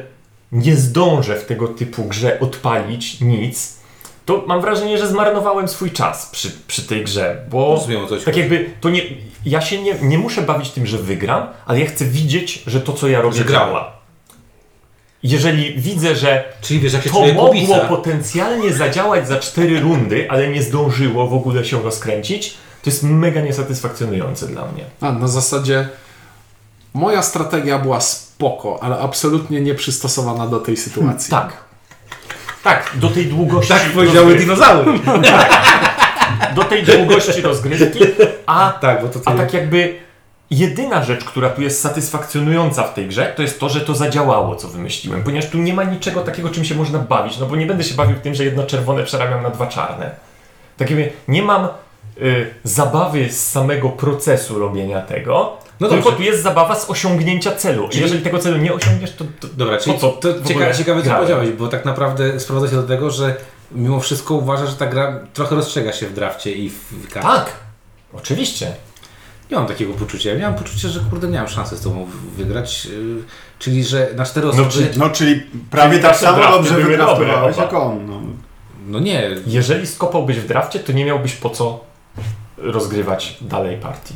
[0.52, 3.83] nie zdążę w tego typu grze odpalić nic,
[4.25, 8.19] to mam wrażenie, że zmarnowałem swój czas przy, przy tej grze, bo Rozumiem, o co
[8.19, 8.39] ci tak chodzi.
[8.39, 9.01] jakby to nie,
[9.45, 12.93] ja się nie, nie muszę bawić tym, że wygram, ale ja chcę widzieć, że to,
[12.93, 13.91] co ja robię, Że działa.
[15.23, 19.79] Jeżeli widzę, że Czyli wiesz, jak się to czuje mogło Kubica, potencjalnie zadziałać za cztery
[19.79, 24.83] rundy, ale nie zdążyło w ogóle się rozkręcić, to jest mega niesatysfakcjonujące dla mnie.
[25.01, 25.88] A, na zasadzie
[26.93, 31.31] moja strategia była spoko, ale absolutnie nieprzystosowana do tej sytuacji.
[31.31, 31.57] Tak.
[32.63, 33.73] Tak, do tej długości.
[33.73, 34.91] tak powiedziały dinozaury.
[36.56, 37.99] Do tej długości rozgrywki,
[38.45, 39.95] a, tak, bo to a tak jakby
[40.52, 44.56] jedyna rzecz, która tu jest satysfakcjonująca w tej grze, to jest to, że to zadziałało,
[44.56, 45.23] co wymyśliłem.
[45.23, 47.38] Ponieważ tu nie ma niczego takiego, czym się można bawić.
[47.38, 50.12] No bo nie będę się bawił tym, że jedno czerwone przerabiam na dwa czarne.
[50.78, 51.67] Tak jakby nie mam
[52.21, 56.17] y, zabawy z samego procesu robienia tego, No tylko dobrze.
[56.26, 57.89] tu jest zabawa z osiągnięcia celu.
[57.89, 61.10] Czyli- Jeżeli tego celu nie osiągniesz, to, to Dobra, czyli co to w ciekawe, co
[61.15, 63.36] powiedziałeś, bo tak naprawdę sprowadza się do tego, że
[63.72, 67.30] mimo wszystko uważa, że ta gra trochę rozstrzega się w drafcie i w, w karcie.
[67.30, 67.52] Tak,
[68.13, 68.72] oczywiście.
[69.52, 70.30] Nie mam takiego poczucia.
[70.30, 72.86] Ja miałem poczucie, że kurde miałem szansę z tobą wygrać.
[72.86, 73.24] yy,
[73.60, 74.69] Czyli, że na cztery osoby.
[74.72, 75.41] czy- No, czyli
[75.72, 78.06] prawie Czyli tak samo drafty dobrze wydraftowałeś jak on.
[78.10, 78.22] No.
[78.88, 79.30] No nie.
[79.48, 81.80] Jeżeli skopałbyś w drafcie, to nie miałbyś po co
[82.58, 84.13] rozgrywać dalej partii.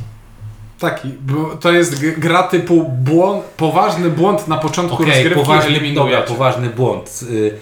[0.78, 6.22] Taki, bo to jest gra typu błąd, poważny błąd na początku Okej, rozgrywki poważny, dobra,
[6.22, 7.20] poważny błąd.
[7.30, 7.54] Yy,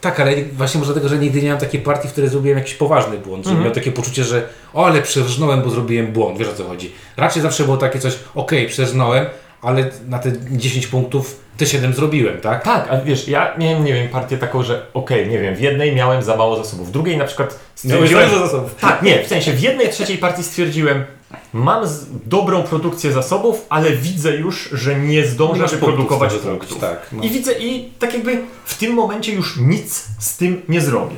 [0.00, 2.74] tak, ale właśnie może dlatego, że nigdy nie miałem takiej partii, w której zrobiłem jakiś
[2.74, 3.44] poważny błąd.
[3.44, 3.58] Że Mhm.
[3.60, 6.38] miałem takie poczucie, że o, ale przerżnąłem, bo zrobiłem błąd.
[6.38, 6.92] Wiesz o co chodzi.
[7.16, 9.26] Raczej zawsze było takie coś, okej, przerżnąłem,
[9.62, 12.64] ale na te 10 punktów te 7 zrobiłem, tak?
[12.64, 15.94] Tak, a wiesz, ja miałem, nie wiem, partię taką, że okej, nie wiem, w jednej
[15.94, 18.30] miałem za mało zasobów, w drugiej na przykład stwierdziłem...
[18.30, 18.74] zasobów.
[18.80, 21.04] Tak, nie, w sensie w jednej trzeciej partii stwierdziłem,
[21.52, 26.78] mam z, dobrą produkcję zasobów, ale widzę już, że nie zdążę wyprodukować punktów.
[26.78, 27.06] tak.
[27.12, 27.22] No.
[27.22, 31.16] I widzę, i tak jakby w tym momencie już nic z tym nie zrobię.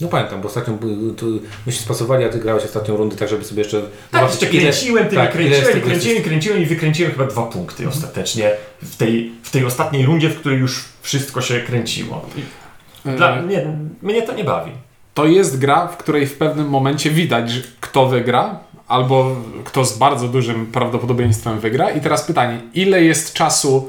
[0.00, 1.26] No pamiętam, bo ostatnio by- tu
[1.66, 5.08] myśmy spasowali, a ty grałeś ostatnią rundę tak, żeby sobie jeszcze Tak, zobaczyć, jeszcze kręciłem,
[5.08, 8.50] tak, ile z kręciłem, jest- kręciłem, kręciłem i wykręciłem chyba dwa punkty ostatecznie
[8.82, 12.26] w tej, w tej ostatniej rundzie, w której już wszystko się kręciło.
[13.06, 14.72] E, Dla mnie, mnie to nie bawi.
[15.14, 20.28] To jest gra, w której w pewnym momencie widać, kto wygra, albo kto z bardzo
[20.28, 21.90] dużym prawdopodobieństwem wygra.
[21.90, 23.88] I teraz pytanie, ile jest czasu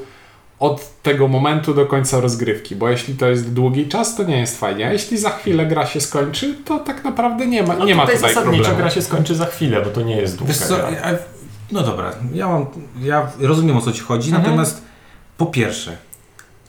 [0.59, 2.75] od tego momentu do końca rozgrywki?
[2.75, 4.87] Bo jeśli to jest długi czas, to nie jest fajnie.
[4.87, 8.01] A jeśli za chwilę gra się skończy, to tak naprawdę nie ma, No nie ma
[8.01, 8.77] tutaj tutaj zasadniczo problemu.
[8.83, 10.89] gra się skończy za chwilę, bo to nie jest długa Wiesz co, gra.
[10.91, 11.01] ja,
[11.71, 12.65] no dobra, ja mam,
[13.01, 14.43] ja rozumiem o co ci chodzi, Mhm.
[14.43, 14.81] natomiast
[15.37, 15.97] po pierwsze,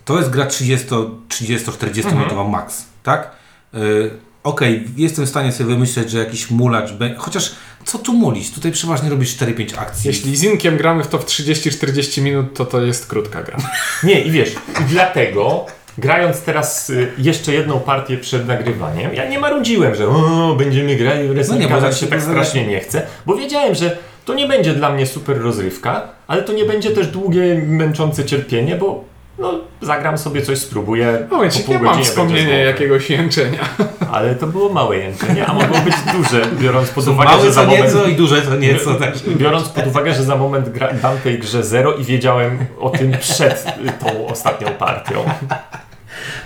[0.05, 3.31] to jest gra 30-40 minutowa max, tak?
[3.73, 4.11] Yy,
[4.47, 7.53] Okej, jestem w stanie sobie wymyśleć, że jakiś mulacz, be- chociaż
[7.85, 8.51] co tu mulić?
[8.51, 10.09] Tutaj przeważnie robisz 4-5 akcji.
[10.09, 13.57] Jeśli z Inkiem gramy w to w 30-40 minut, to to jest krótka gra.
[14.03, 15.67] Nie, i wiesz, i dlatego
[15.99, 21.29] grając teraz y, jeszcze jedną partię przed nagrywaniem, ja nie marudziłem, że o, będziemy grali
[21.29, 23.99] w wrestling, No nie, bo no tak się tak strasznie nie chce, bo wiedziałem, że
[24.25, 28.77] to nie będzie dla mnie super rozrywka, ale to nie będzie też długie, męczące cierpienie,
[28.77, 29.05] bo
[29.39, 31.27] no, zagram sobie coś, spróbuję.
[31.31, 32.35] Po pół ja mam znowu.
[32.67, 33.69] jakiegoś jęczenia.
[34.13, 37.63] Ale to było małe jęczenie, a mogło być duże, biorąc pod uwagę, małe że za
[37.63, 37.85] moment...
[37.85, 38.95] nieco i duże co nieco.
[38.95, 39.15] Tak.
[39.37, 43.13] Biorąc pod uwagę, że za moment gra, dam tej grze zero i wiedziałem o tym
[43.21, 43.67] przed
[44.01, 45.25] tą ostatnią partią.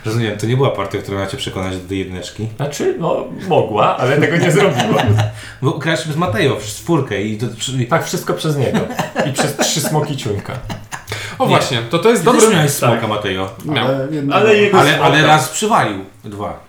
[0.05, 2.49] Rozumiem, to nie była partia, która miała Cię przekonać do tej jedyneczki.
[2.57, 5.03] Znaczy, no mogła, ale tego nie zrobiła.
[5.63, 7.47] Bo graliśmy z Mateo w czwórkę i to...
[7.91, 8.79] Tak wszystko przez niego.
[9.31, 10.53] I przez trzy smoki ciuńka.
[11.41, 12.57] O właśnie, to to jest Ty też dobry...
[12.57, 13.09] miałeś smoka, Tak.
[13.09, 13.49] Mateo.
[13.65, 13.87] Miał.
[13.87, 14.35] Ale, jednego.
[14.35, 16.05] Ale jego Ale, smoka- ale raz przywalił.
[16.25, 16.61] Dwa.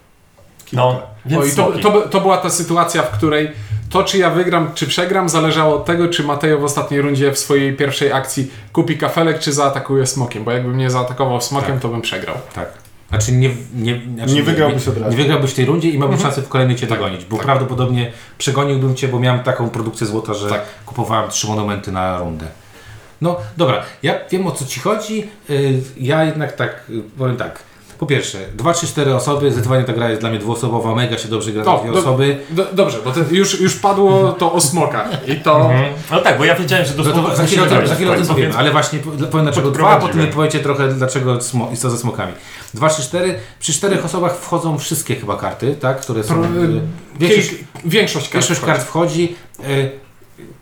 [0.73, 1.81] No, więc to, smoki.
[1.81, 3.51] to, by- to była ta sytuacja, w której
[3.89, 7.39] to, czy ja wygram, czy przegram, zależało od tego, czy Mateo w ostatniej rundzie w
[7.39, 10.43] swojej pierwszej akcji kupi kafelek, czy zaatakuje smokiem.
[10.43, 11.81] Bo jakby mnie zaatakował smokiem, Tak.
[11.81, 12.35] to bym przegrał.
[12.55, 12.69] Tak.
[13.09, 15.09] Znaczy nie, nie, znaczy Nie wygrałbyś od razu.
[15.11, 17.45] Nie wygrałbyś w tej rundzie i miałbym szansę w kolejnej Cię dogonić, bo tak.
[17.45, 20.61] prawdopodobnie przegoniłbym Cię, bo miałem taką produkcję złota, że Tak.
[20.85, 22.45] kupowałem trzy monumenty na rundę.
[23.21, 25.27] No dobra, ja wiem o co Ci chodzi.
[25.49, 27.59] Y, Ja jednak tak, y, powiem tak.
[27.99, 31.27] Po pierwsze, 2, 3, 4 osoby, zdecydowanie ta gra jest dla mnie dwuosobowa, mega się
[31.27, 32.37] dobrze gra na dwie do- osoby.
[32.49, 35.27] Do, dobrze, bo to już, już padło to o smokach.
[35.27, 35.61] I to...
[35.71, 35.93] Mhm.
[36.11, 37.87] No tak, bo ja wiedziałem, że do No to smoków za chwilę, o tym- musimy
[37.89, 40.27] za chwilę o tym powiem, końcu, ale właśnie po- powiem dlaczego dwa, a potem mi
[40.27, 42.33] powiecie trochę dlaczego smo- i co ze smokami.
[42.73, 43.39] Dwa, trzy, cztery.
[43.59, 46.01] Przy czterech osobach wchodzą wszystkie chyba karty, tak?
[46.01, 46.33] Które są...
[46.33, 46.81] Pro- y,
[47.19, 47.55] Większość,
[47.85, 48.33] większość kart.
[48.33, 48.73] większość wchodzi.
[48.73, 49.35] kart wchodzi.
[49.59, 49.91] y,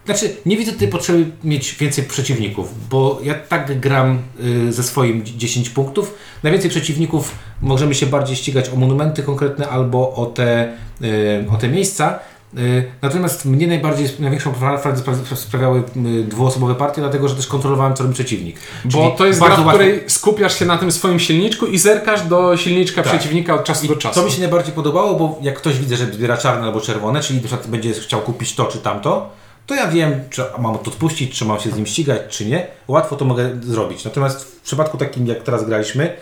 [0.05, 4.19] Znaczy, nie widzę tutaj potrzeby mieć więcej przeciwników, bo ja tak gram
[4.67, 6.15] y, ze swoim 10 punktów.
[6.43, 11.67] Najwięcej przeciwników możemy się bardziej ścigać o monumenty konkretne albo o te, y, o te
[11.67, 12.19] miejsca.
[12.57, 15.83] Y, Natomiast mnie najbardziej, największą frajdę spra- sprawiały
[16.19, 18.55] y, dwuosobowe partie, dlatego że też kontrolowałem, co robi przeciwnik.
[18.85, 21.77] Bo Czyli to jest gra, w łatwo- której skupiasz się na tym swoim silniczku i
[21.77, 23.13] zerkasz do silniczka Tak.
[23.13, 24.19] przeciwnika od czasu do czasu.
[24.19, 27.39] To mi się najbardziej podobało, bo jak ktoś widzę, że zbiera czarne albo czerwone, czyli
[27.41, 29.29] na przykład będzie chciał kupić to czy tamto,
[29.69, 32.67] to ja wiem, czy mam to odpuścić, czy mam się z nim ścigać, czy nie.
[32.87, 34.05] Łatwo to mogę zrobić.
[34.05, 36.17] Natomiast w przypadku takim, jak teraz graliśmy,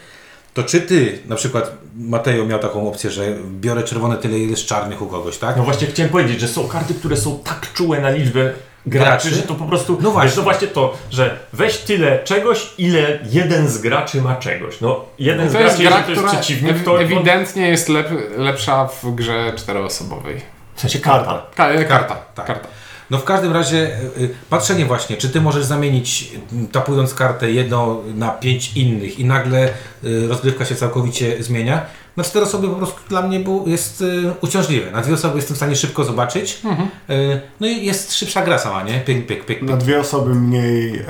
[0.54, 4.66] to czy ty, na przykład Mateo miał taką opcję, że biorę czerwone tyle, ile jest
[4.66, 5.58] czarnych u kogoś, tak?
[5.58, 8.54] No właśnie chciałem powiedzieć, że są karty, które są tak czułe na liczbę
[8.86, 9.30] graczy, Graczy.
[9.30, 9.98] że to po prostu...
[10.02, 10.28] No właśnie.
[10.28, 14.82] Wiesz, to właśnie to, że weź tyle czegoś, ile jeden z graczy ma czegoś.
[14.82, 17.02] No jeden z To jest graczy, gra, to jest przeciwnik, to...
[17.02, 20.42] ewidentnie jest lep, lepsza w grze czteroosobowej.
[20.76, 21.46] W sensie karta.
[21.56, 22.46] Ka- e, karta, tak.
[22.46, 22.68] karta.
[23.10, 26.32] No w każdym razie y, y, patrzenie właśnie, czy ty możesz zamienić
[26.72, 29.70] tapując kartę jedną na pięć innych i nagle
[30.04, 31.86] y, rozgrywka się całkowicie zmienia.
[32.18, 34.92] Na cztery osoby po prostu dla mnie był, jest y, uciążliwe.
[34.92, 36.62] Na dwie osoby jestem w stanie szybko zobaczyć.
[37.10, 39.00] Y, no i jest szybsza gra sama, nie?
[39.00, 39.70] Pyk, pyk, pyk, pyk.
[39.70, 41.04] Na dwie osoby mniej e,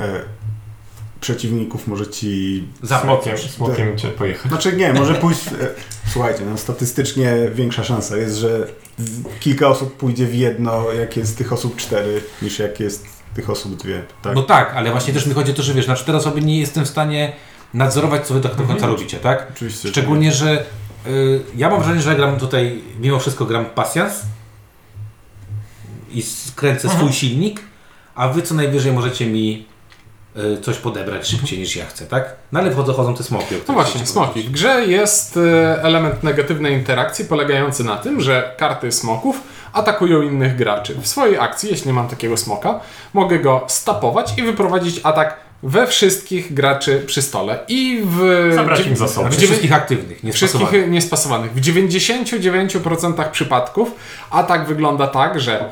[1.22, 2.64] przeciwników może ci...
[3.02, 4.52] Smokiem, smokiem cię pojechać.
[4.52, 5.42] Znaczy nie, może pójść...
[5.42, 5.54] W...
[6.14, 8.68] Słuchajcie, no statystycznie większa szansa jest, że
[9.40, 13.76] kilka osób pójdzie w jedno, jak jest tych osób cztery, niż jak jest tych osób
[13.76, 14.02] dwie.
[14.22, 14.36] Tak?
[14.36, 16.60] No tak, ale właśnie też mi chodzi o to, że wiesz, na cztery osoby nie
[16.60, 17.34] jestem w stanie
[17.74, 18.94] nadzorować, co wy tak do końca Mhm.
[18.94, 19.48] robicie, tak?
[19.56, 19.90] Oczywiście.
[19.90, 20.66] Szczególnie, że
[21.08, 24.14] y, ja mam wrażenie, że gram tutaj, mimo wszystko gram pasjans
[26.12, 27.00] i skręcę Mhm.
[27.00, 27.62] swój silnik,
[28.16, 29.66] a wy co najwyżej możecie mi
[30.62, 32.36] coś podebrać szybciej niż ja chcę, tak?
[32.52, 33.56] No ale wchodzą, chodzą te smoki.
[33.56, 34.42] o No właśnie, smoki.
[34.42, 39.42] W grze jest e, element negatywnej interakcji polegający na tym, że karty smoków
[39.74, 40.96] atakują innych graczy.
[41.02, 42.80] W swojej akcji, jeśli mam takiego smoka,
[43.14, 47.60] mogę go stapować i wyprowadzić atak we wszystkich graczy przy stole.
[47.68, 48.52] I w...
[48.56, 49.30] Zabrać im zasoby.
[49.32, 50.92] Znaczy wszystkich aktywnych, nie Wszystkich spasowanych.
[50.92, 51.54] niespasowanych.
[51.54, 53.92] W 99% przypadków
[54.32, 55.66] atak wygląda tak, że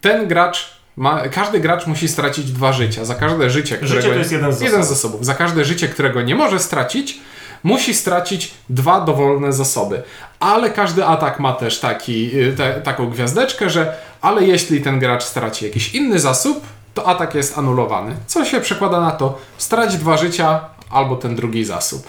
[0.00, 3.04] ten gracz ma, każdy gracz musi stracić dwa życia.
[3.04, 4.96] Za każde życie, którego, to jest jeden z jeden z zasobów.
[4.96, 5.26] zasobów.
[5.26, 7.20] Za każde życie, którego nie może stracić,
[7.62, 10.02] musi stracić dwa dowolne zasoby.
[10.40, 15.24] Ale każdy atak ma też taki, y, te, taką gwiazdeczkę, że ale jeśli ten gracz
[15.24, 16.60] straci jakiś inny zasób,
[16.94, 18.16] to atak jest anulowany.
[18.26, 22.08] Co się przekłada na to, strać dwa życia albo ten drugi zasób.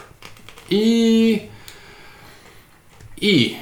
[0.70, 1.42] I
[3.22, 3.58] i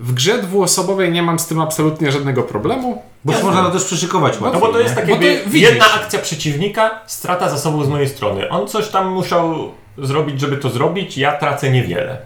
[0.00, 3.02] w grze dwuosobowej nie mam z tym absolutnie żadnego problemu.
[3.26, 7.00] Bo można na to przyszykować No łatwiej, bo to jest tak jakby jedna akcja przeciwnika,
[7.06, 8.48] strata zasobów z mojej strony.
[8.48, 12.18] On coś tam musiał zrobić, żeby to zrobić, ja tracę niewiele.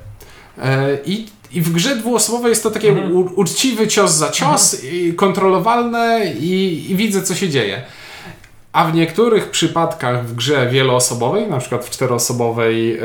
[0.62, 3.16] E, I, I w grze dwuosobowej jest to takie Mhm.
[3.16, 7.82] u, uczciwy cios za cios, i kontrolowalne i, i widzę co się dzieje.
[8.72, 12.98] A w niektórych przypadkach w grze wieloosobowej, na przykład w czteroosobowej.
[12.98, 13.00] e,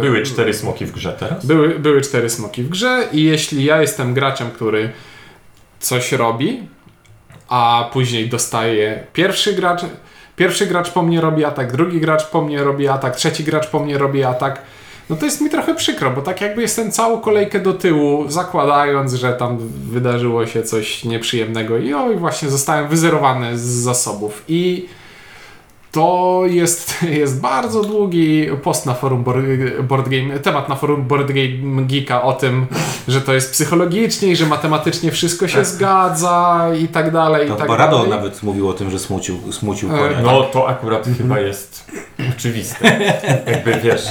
[0.00, 1.46] Były cztery smoki w grze teraz.
[1.46, 4.92] Były, były cztery smoki w grze i jeśli ja jestem graczem, który
[5.80, 6.60] coś robi,
[7.52, 9.80] a później dostaje pierwszy gracz,
[10.36, 13.80] pierwszy gracz po mnie robi atak, drugi gracz po mnie robi atak, trzeci gracz po
[13.80, 14.62] mnie robi atak,
[15.10, 19.12] no to jest mi trochę przykro, bo tak jakby jestem całą kolejkę do tyłu, zakładając,
[19.12, 19.58] że tam
[19.90, 24.44] wydarzyło się coś nieprzyjemnego i oj, właśnie zostałem wyzerowany z zasobów.
[24.48, 24.88] I
[25.92, 29.40] to jest, jest bardzo długi post na forum board,
[29.82, 32.66] board Game, temat na forum Board Game Geeka o tym,
[33.08, 37.56] że to jest psychologicznie i że matematycznie wszystko się zgadza i tak dalej, To i
[37.56, 38.10] tak chyba Rado dalej.
[38.10, 40.22] nawet mówił o tym, że smucił, smucił E, konia.
[40.22, 41.84] No to akurat chyba jest
[42.36, 43.00] oczywiste.
[43.46, 44.04] Jakby wiesz,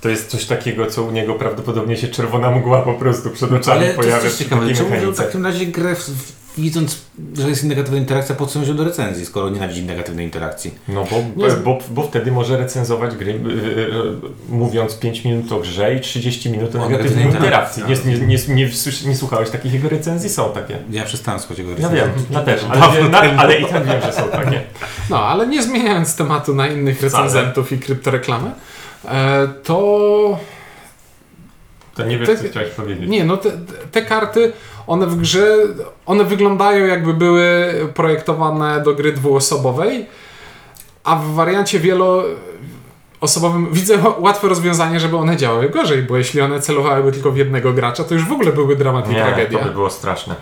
[0.00, 3.80] to jest coś takiego, co u niego prawdopodobnie się czerwona mgła po prostu przed oczami
[3.80, 6.98] Ale to pojawia jest też przy ciekawe, czemu w takim razie grę, w- widząc,
[7.38, 10.74] że jest negatywna interakcja, po co ją do recenzji, skoro nienawidzi negatywnej interakcji?
[10.88, 13.40] No bo, Nie- bo, bo wtedy może recenzować gry, yy,
[14.48, 17.82] mówiąc 5 minut o grze i 30 minut o negatywnej interakcji.
[17.82, 18.68] interakcji, Nie, nie, nie,
[19.06, 20.30] nie, słuchałeś takich jego recenzji?
[20.30, 20.78] Są takie.
[20.90, 22.00] Ja przestałem słuchać jego Ja recenzji.
[22.00, 24.62] wiem, ja też, ale, na, ale i tak wiem, że są takie.
[25.10, 27.10] No, ale nie zmieniając tematu na innych Wcale.
[27.12, 28.50] recenzentów i kryptoreklamy,
[29.08, 30.38] e, to
[31.94, 33.08] To nie wiem, Te- co chciałeś powiedzieć.
[33.10, 33.50] Nie, no te,
[33.92, 34.52] te karty,
[34.86, 35.56] one w grze,
[36.06, 40.06] one wyglądają jakby były projektowane do gry dwuosobowej,
[41.04, 41.78] a w wariancie
[43.20, 47.72] wieloosobowym widzę łatwe rozwiązanie, żeby one działały gorzej, bo jeśli one celowałyby tylko w jednego
[47.72, 49.58] gracza, to już w ogóle byłby dramat i Nie, tragedia.
[49.58, 50.34] to by było straszne.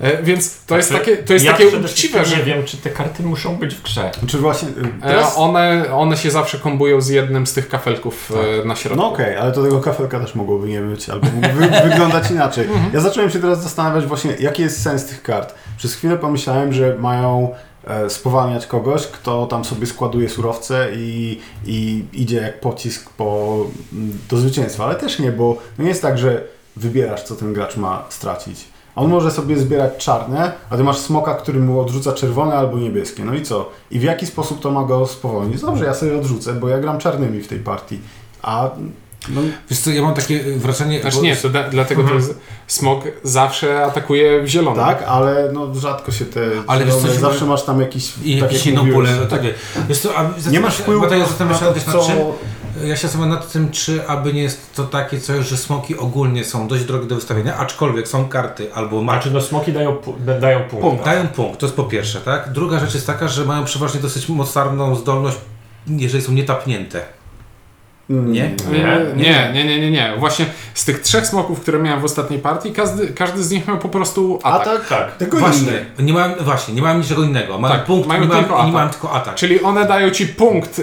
[0.00, 2.76] E, więc to jest Znaczy, takie, to jest ja takie uczciwe, że nie wiem, czy
[2.76, 4.10] te karty muszą być w grze.
[4.26, 4.68] Czy właśnie...
[4.68, 5.34] y, e, Teraz...
[5.36, 8.32] one, one się zawsze kombują z jednym z tych kafelków
[8.62, 9.02] e, na środku.
[9.02, 12.68] No okej, ale to tego kafelka też mogłoby nie być, albo mógłby wyglądać inaczej.
[12.92, 15.54] Ja zacząłem się teraz zastanawiać właśnie, jaki jest sens tych kart.
[15.76, 17.73] Przez chwilę pomyślałem, że mają e,
[18.08, 23.58] spowalniać kogoś, kto tam sobie składuje surowce i, i idzie jak pocisk po,
[24.30, 26.44] do zwycięstwa, ale też nie, bo nie jest tak, że
[26.76, 28.64] wybierasz, co ten gracz ma stracić.
[28.94, 32.78] A On może sobie zbierać czarne, a ty masz smoka, który mu odrzuca czerwone albo
[32.78, 33.24] niebieskie.
[33.24, 33.70] No i co?
[33.90, 35.60] I w jaki sposób to ma go spowolnić?
[35.60, 38.00] Dobrze, ja sobie odrzucę, bo ja gram czarnymi w tej partii.
[38.42, 38.70] A
[39.28, 41.00] no, Wiesz co, ja mam takie wrażenie...
[41.00, 44.84] Znaczy bo- nie, to da, dlatego to jest, smog zawsze atakuje w zielono.
[44.84, 46.40] tak, ale no rzadko się te.
[46.66, 48.12] Ale wiesz co, zielone- zawsze masz tam jakiś.
[48.24, 49.42] I tak jakieś jak inną pulę, tak.
[49.88, 52.34] Wiesz co, a Nie masz wpływu to ja na to, nad, co-.
[52.84, 56.44] Ja się zastanawiam nad tym, czy aby nie jest to takie coś, że smoki ogólnie
[56.44, 59.96] są dość drogie do wystawienia, aczkolwiek są karty albo macie Znaczy, no smoki dają,
[60.40, 60.86] dają punkt.
[60.86, 62.52] Punkt, dają punkt, to jest po pierwsze, tak?
[62.52, 65.36] Druga rzecz jest taka, że mają przeważnie dosyć mocarną zdolność,
[65.86, 67.02] jeżeli są nietapnięte.
[68.10, 68.50] Mm, Nie?
[68.72, 68.78] Nie,
[69.16, 70.12] nie, nie, nie, nie, nie.
[70.18, 73.78] Właśnie z tych trzech smoków, które miałem w ostatniej partii, każdy, każdy z nich miał
[73.78, 74.66] po prostu A atak.
[74.88, 75.16] tak, Tak.
[75.16, 77.58] tylko Właśnie, nie mają, właśnie, nie mają niczego innego.
[77.58, 78.72] Mają Tak, punkt mają nie tylko i nie atak.
[78.74, 79.34] mają tylko atak.
[79.34, 80.80] Czyli one dają ci punkt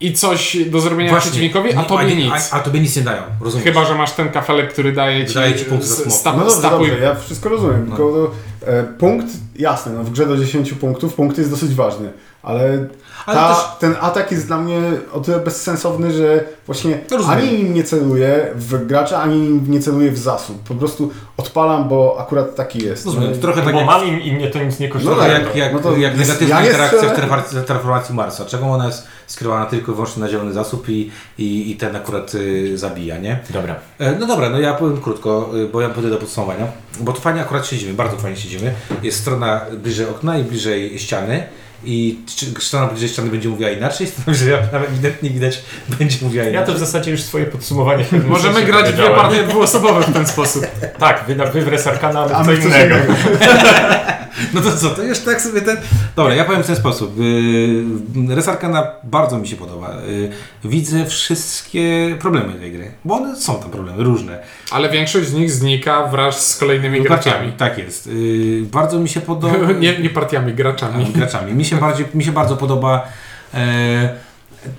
[0.00, 1.30] i coś do zrobienia Właśnie.
[1.30, 2.48] przeciwnikowi, a tobie nie- nic.
[2.52, 3.64] A, a tobie nic nie dają, rozumiesz?
[3.66, 6.14] Chyba, że masz ten kafelek, który daje ci, Daje ci punkt za smok.
[6.14, 6.88] sta- No dobrze, stapuj.
[6.90, 7.86] dobrze, ja wszystko rozumiem.
[7.88, 7.96] No.
[7.96, 8.30] Tylko
[8.66, 9.26] e, punkt,
[9.56, 12.12] jasne, no w grze do 10 punktów punkt jest dosyć ważny.
[12.42, 12.86] Ale
[13.26, 14.78] Ale ta, też- ten atak jest dla mnie
[15.12, 17.38] o tyle bezsensowny, że właśnie rozumiem.
[17.38, 20.62] ani nim nie celuję w gracza, ani nim nie celuję w zasób.
[20.62, 23.06] Po prostu odpalam, bo akurat taki jest.
[23.06, 25.14] Rozumiem, No trochę tak Bo jak, mam im i mnie to nic nie kosztuje.
[25.16, 25.42] trochę tak.
[25.46, 27.10] jak, jak, No to jak jest- negatywna ja interakcja
[27.62, 28.44] w terraformacji Marsa.
[28.44, 32.34] Czego ona jest skierowana tylko i wyłącznie na zielony zasób i, i, i ten akurat
[32.34, 33.38] y, zabija, nie?
[33.50, 33.74] Dobra.
[33.98, 36.66] E, No dobra, no ja powiem krótko, y, bo ja będę do podsumowania.
[37.00, 38.74] Bo tu fajnie akurat siedzimy, bardzo fajnie siedzimy.
[39.02, 41.42] Jest strona bliżej okna i bliżej ściany.
[41.84, 44.54] I czy- strona bliżej ściany będzie mówiła inaczej, strona bliżej
[44.88, 45.62] ewidentnie widać
[45.98, 46.66] będzie mówiła Ja inaczej.
[46.66, 48.04] to w zasadzie już swoje podsumowanie.
[48.26, 50.66] Możemy grać dwie partie dwuosobowe w ten sposób.
[50.98, 52.96] Tak, wy, wy w Resarkana, A a my co innego.
[52.96, 53.14] innego.
[54.54, 55.76] No to co, to już tak sobie ten...
[56.16, 57.18] Dobra, ja powiem w ten sposób.
[57.18, 59.94] Yy, Resarkana bardzo mi się podoba.
[60.06, 60.30] Yy,
[60.70, 64.38] widzę wszystkie problemy tej gry, bo one są tam problemy, różne.
[64.70, 67.52] Ale większość z nich znika wraz z kolejnymi graczami.
[67.52, 68.06] Tak jest.
[68.06, 69.72] Yy, bardzo mi się podoba...
[69.80, 71.06] Nie, nie partiami, graczami.
[71.06, 71.52] graczami.
[71.52, 73.08] Mi się, bardziej, mi się bardzo podoba.
[73.54, 74.18] E,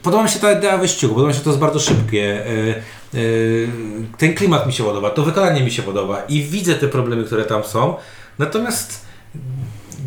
[0.01, 2.45] podoba mi się ta idea wyścigu, podoba mi się to jest bardzo szybkie.
[2.45, 3.20] E, e,
[4.18, 7.45] ten klimat mi się podoba, to wykonanie mi się podoba i widzę te problemy, które
[7.45, 7.95] tam są.
[8.39, 9.03] Natomiast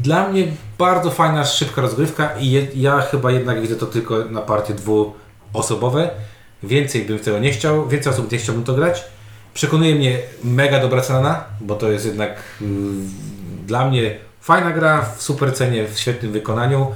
[0.03, 0.47] dla mnie
[0.78, 6.11] bardzo fajna, szybka rozgrywka i je, ja chyba jednak widzę to tylko na partie dwuosobowe.
[6.62, 9.05] Więcej bym tego nie chciał, więcej osób nie chciałbym to grać.
[9.55, 13.11] Przekonuje mnie mega dobra cena, bo to jest jednak mm,
[13.66, 16.94] dla mnie fajna gra w super cenie, w świetnym wykonaniu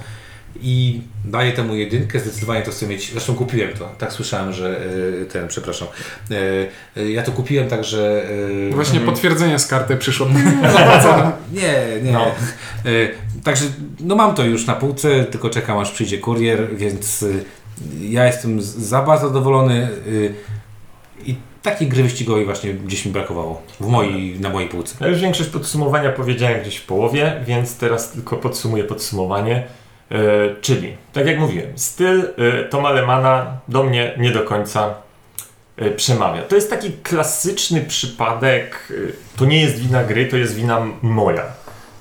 [0.62, 4.80] i daję temu jedynkę, zdecydowanie to chcę mieć, zresztą kupiłem to, tak słyszałem, że
[5.22, 5.88] y, ten, przepraszam,
[6.30, 8.24] y, y, ja to kupiłem także...
[8.70, 10.26] Właśnie potwierdzenie z karty przyszło.
[11.53, 12.12] nie, nie.
[12.12, 12.26] No.
[13.44, 13.64] Także
[14.01, 17.24] no mam to już na półce, tylko czekam aż przyjdzie kurier, więc
[18.01, 19.88] ja jestem za bardzo zadowolony
[21.26, 24.96] i takiej gry wyścigowej właśnie gdzieś mi brakowało w mojej, na mojej półce.
[25.01, 29.66] Ja już większość podsumowania powiedziałem gdzieś w połowie, więc teraz tylko podsumuję podsumowanie.
[30.11, 34.94] E, czyli, tak jak mówiłem, styl e, Toma Lemana do mnie nie do końca
[35.76, 36.42] e, przemawia.
[36.42, 38.92] To jest taki klasyczny przypadek,
[39.36, 41.42] to nie jest wina gry, to jest wina moja.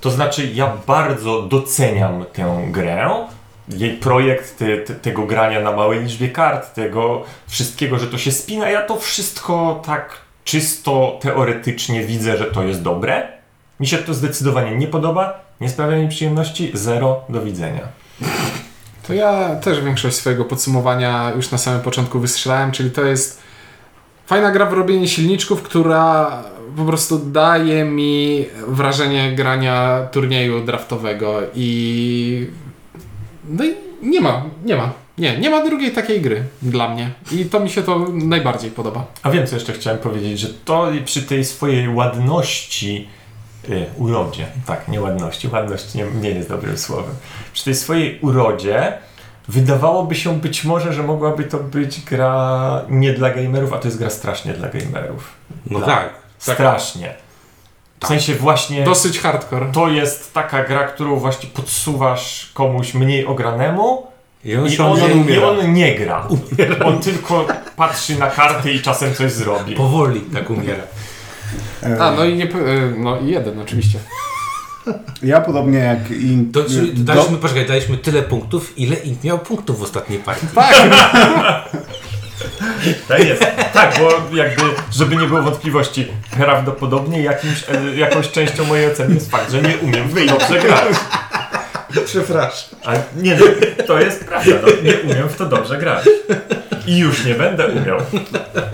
[0.02, 3.10] To znaczy, ja bardzo doceniam tę grę,
[3.70, 8.32] jej projekt te, te, tego grania na małej liczbie kart, tego wszystkiego, że to się
[8.32, 8.70] spina.
[8.70, 13.39] Ja to wszystko tak czysto teoretycznie widzę, że to jest dobre.
[13.80, 17.88] Mi się to zdecydowanie nie podoba, nie sprawia mi przyjemności, zero, do widzenia.
[19.08, 23.42] To ja też większość swojego podsumowania już na samym początku wystrzelałem, czyli to jest
[24.26, 26.32] fajna gra w robienie silniczków, która
[26.78, 32.48] po prostu daje mi wrażenie grania turnieju draftowego i
[33.50, 34.92] no i nie ma, nie ma.
[35.18, 37.12] Nie, nie ma drugiej takiej gry dla mnie.
[37.32, 39.06] I to mi się to najbardziej podoba.
[39.24, 43.08] A wiem, co jeszcze chciałem powiedzieć, że to przy tej swojej ładności,
[43.98, 47.16] urodzie, tak, nie ładności, ładność nie, nie jest dobrym słowem,
[47.54, 48.94] przy tej swojej urodzie
[49.48, 54.00] wydawałoby się być może, że mogłaby to być gra nie dla gamerów, a to jest
[54.00, 55.32] gra strasznie dla gamerów.
[55.70, 56.10] No Dla- tak.
[56.38, 57.14] Strasznie.
[58.04, 59.72] W sensie właśnie Dosyć hardcore.
[59.74, 64.08] to jest taka gra, którą właśnie podsuwasz komuś mniej ogranemu
[64.46, 65.48] I on i on, on i umiera.
[65.48, 66.28] on nie gra.
[66.86, 67.46] On tylko
[67.76, 69.76] patrzy na karty i czasem coś zrobi.
[69.76, 70.84] Powoli tak umiera.
[71.84, 74.00] E, A, no i nie, y, no i jeden oczywiście.
[75.24, 76.46] Ja podobnie jak i...
[76.54, 80.48] To, czyli do- daliśmy, poczekaj, daliśmy tyle punktów, ile Int miał punktów w ostatniej partii.
[83.08, 83.44] Tak jest.
[83.74, 89.32] Tak, bo jakby, żeby nie było wątpliwości, prawdopodobnie jakimś, e, jakąś częścią mojej oceny jest
[89.32, 90.96] fakt, że nie umiem w dobrze grać.
[92.06, 92.80] Przepraszam.
[92.86, 93.46] A nie, no,
[93.88, 96.10] to jest prawda, no, nie umiem w to dobrze grać.
[96.88, 97.98] I już nie będę umiał.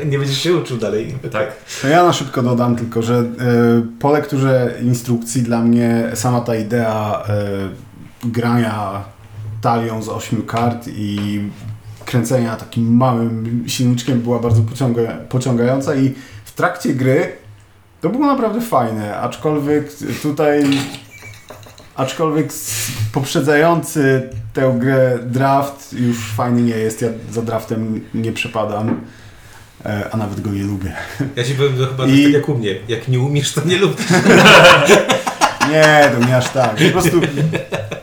[0.06, 1.16] Nie będziesz się uczył dalej.
[1.32, 1.52] Tak.
[1.82, 3.26] To ja na szybko dodam tylko, że e,
[4.00, 9.04] po lekturze instrukcji dla mnie sama ta idea e, grania
[9.62, 11.42] talią z ośmiu kart i
[12.06, 16.14] kręcenia takim małym silniczkiem była bardzo pociąga, pociągająca i
[16.46, 17.32] w trakcie gry
[18.02, 19.92] to było naprawdę fajne, aczkolwiek
[20.22, 20.64] tutaj
[21.96, 22.54] aczkolwiek
[23.12, 29.02] poprzedzający tę grę draft już fajny nie jest, ja za draftem nie przepadam,
[29.86, 30.94] e, a nawet go nie lubię.
[31.36, 32.76] Ja ci powiem, to chyba I- tak jak u mnie.
[32.88, 34.06] Jak nie umiesz, to nie lubisz.
[35.72, 36.76] Nie, to nie aż tak.
[36.76, 37.22] Po prostu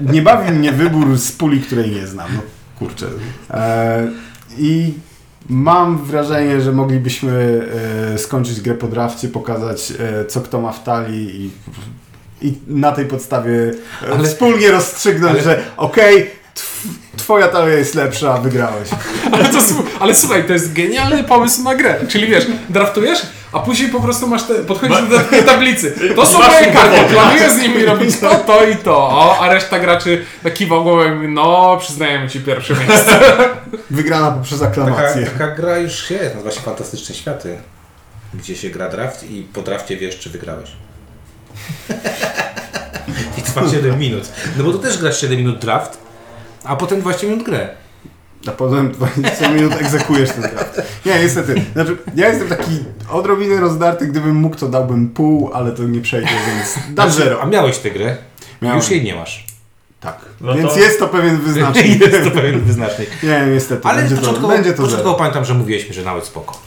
[0.01, 2.29] nie bawi mnie wybór z puli, której nie znam.
[2.35, 2.41] No
[2.79, 3.07] kurczę.
[3.51, 4.09] E,
[4.59, 4.95] I
[5.49, 7.61] mam wrażenie, że moglibyśmy
[8.15, 9.93] e, skończyć grę po drafcie, pokazać
[10.29, 11.51] co kto ma w talii i,
[12.43, 13.53] i na tej podstawie
[14.09, 18.89] e, Ale- wspólnie rozstrzygnąć, ale- że okej, tw- twoja talia jest lepsza, wygrałeś.
[19.33, 19.59] Ale, to,
[20.01, 21.95] ale słuchaj, to jest genialny pomysł na grę.
[22.09, 23.19] Czyli wiesz, draftujesz,
[23.53, 25.95] A później po prostu masz te, podchodzisz do tej tablicy.
[26.17, 28.97] To są moje karty, planuję z nimi robić to, to i to.
[28.97, 30.25] O, a reszta graczy
[30.55, 33.21] kiwał głową i mówi, no przyznajemy ci pierwsze miejsce.
[33.91, 35.27] Wygrana poprzez Taka, aklamację.
[35.27, 37.59] taka gra już jest, nazywa się Fantastyczne Światy,
[38.35, 40.71] gdzie się gra draft i po drafcie wiesz, czy wygrałeś.
[43.55, 44.33] Trwa 7 minut.
[44.59, 45.99] No bo to też grasz 7 minut draft,
[46.65, 47.69] a potem 20 minut grę.
[48.49, 50.83] A potem 20 minut egzekujesz ten draft.
[51.07, 51.63] Nie, niestety.
[51.73, 52.79] Znaczy, ja jestem taki
[53.11, 57.43] odrobinę rozdarty, gdybym mógł, to dałbym pół, ale to nie przejdzie, więc dam Znaczy, zero.
[57.43, 58.17] A miałeś tę grę?
[58.63, 58.79] Miałem.
[58.79, 59.47] Już jej nie masz.
[60.01, 60.19] Tak.
[60.41, 62.01] No więc to- jest to pewien wyznacznik.
[62.01, 63.09] jest to pewien wyznacznik.
[63.23, 63.89] Nie, niestety.
[63.89, 65.19] Ale będzie, to, początkowo, będzie to początkowo zero.
[65.19, 66.61] pamiętam, że mówiłeś mi, że nawet spoko.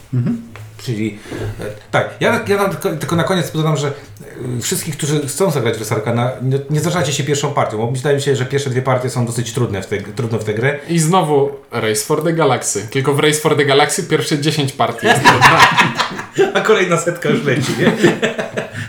[0.85, 1.19] Czyli
[1.61, 5.75] e, tak, ja, ja tylko, tylko na koniec dodam, że e, wszystkich, którzy chcą zagrać
[5.75, 8.81] w Resarkana, nie, nie zdarzacie się pierwszą partią, bo wydaje mi się, że pierwsze dwie
[8.81, 10.79] partie są dosyć trudne w, te, trudne w tę grę.
[10.89, 12.87] I znowu Race for the Galaxy.
[12.91, 15.21] Tylko w Race for the Galaxy pierwsze 10 partii jest
[16.53, 17.91] A kolejna setka już leci, nie?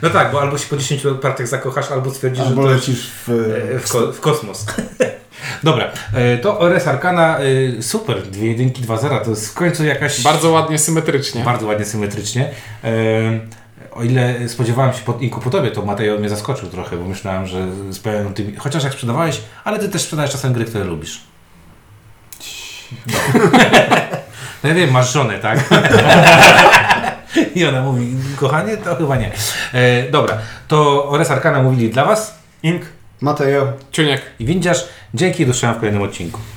[0.02, 3.10] No tak, bo albo się po 10 partiach zakochasz, albo stwierdzisz, Albo że to lecisz
[3.26, 3.30] w...
[3.74, 4.66] e, w, ko- w kosmos.
[5.62, 9.84] Dobra, e, to Res Arcana, e, super, dwie jedynki, dwa zera, to jest w końcu
[9.84, 10.22] jakaś...
[10.22, 11.44] Bardzo ładnie, symetrycznie.
[11.44, 12.50] Bardzo ładnie symetrycznie.
[12.84, 12.90] E,
[13.92, 17.46] o ile spodziewałem się po Inku po tobie, to Mateo mnie zaskoczył trochę, bo myślałem,
[17.46, 18.56] że z pełną tymi...
[18.56, 21.20] Chociaż jak sprzedawałeś, ale ty też sprzedajesz czasem gry, które lubisz.
[24.62, 25.64] No ja wiem, masz żonę, tak?
[27.54, 29.30] I ona mówi, kochanie, to chyba nie.
[29.72, 32.38] E, dobra, to Ores Arcana mówili dla was.
[32.62, 32.82] Ink.
[33.20, 33.72] Mateo.
[33.92, 34.22] Ciuniek.
[34.38, 36.40] I windziarz, dzięki do w kolejnym odcinku.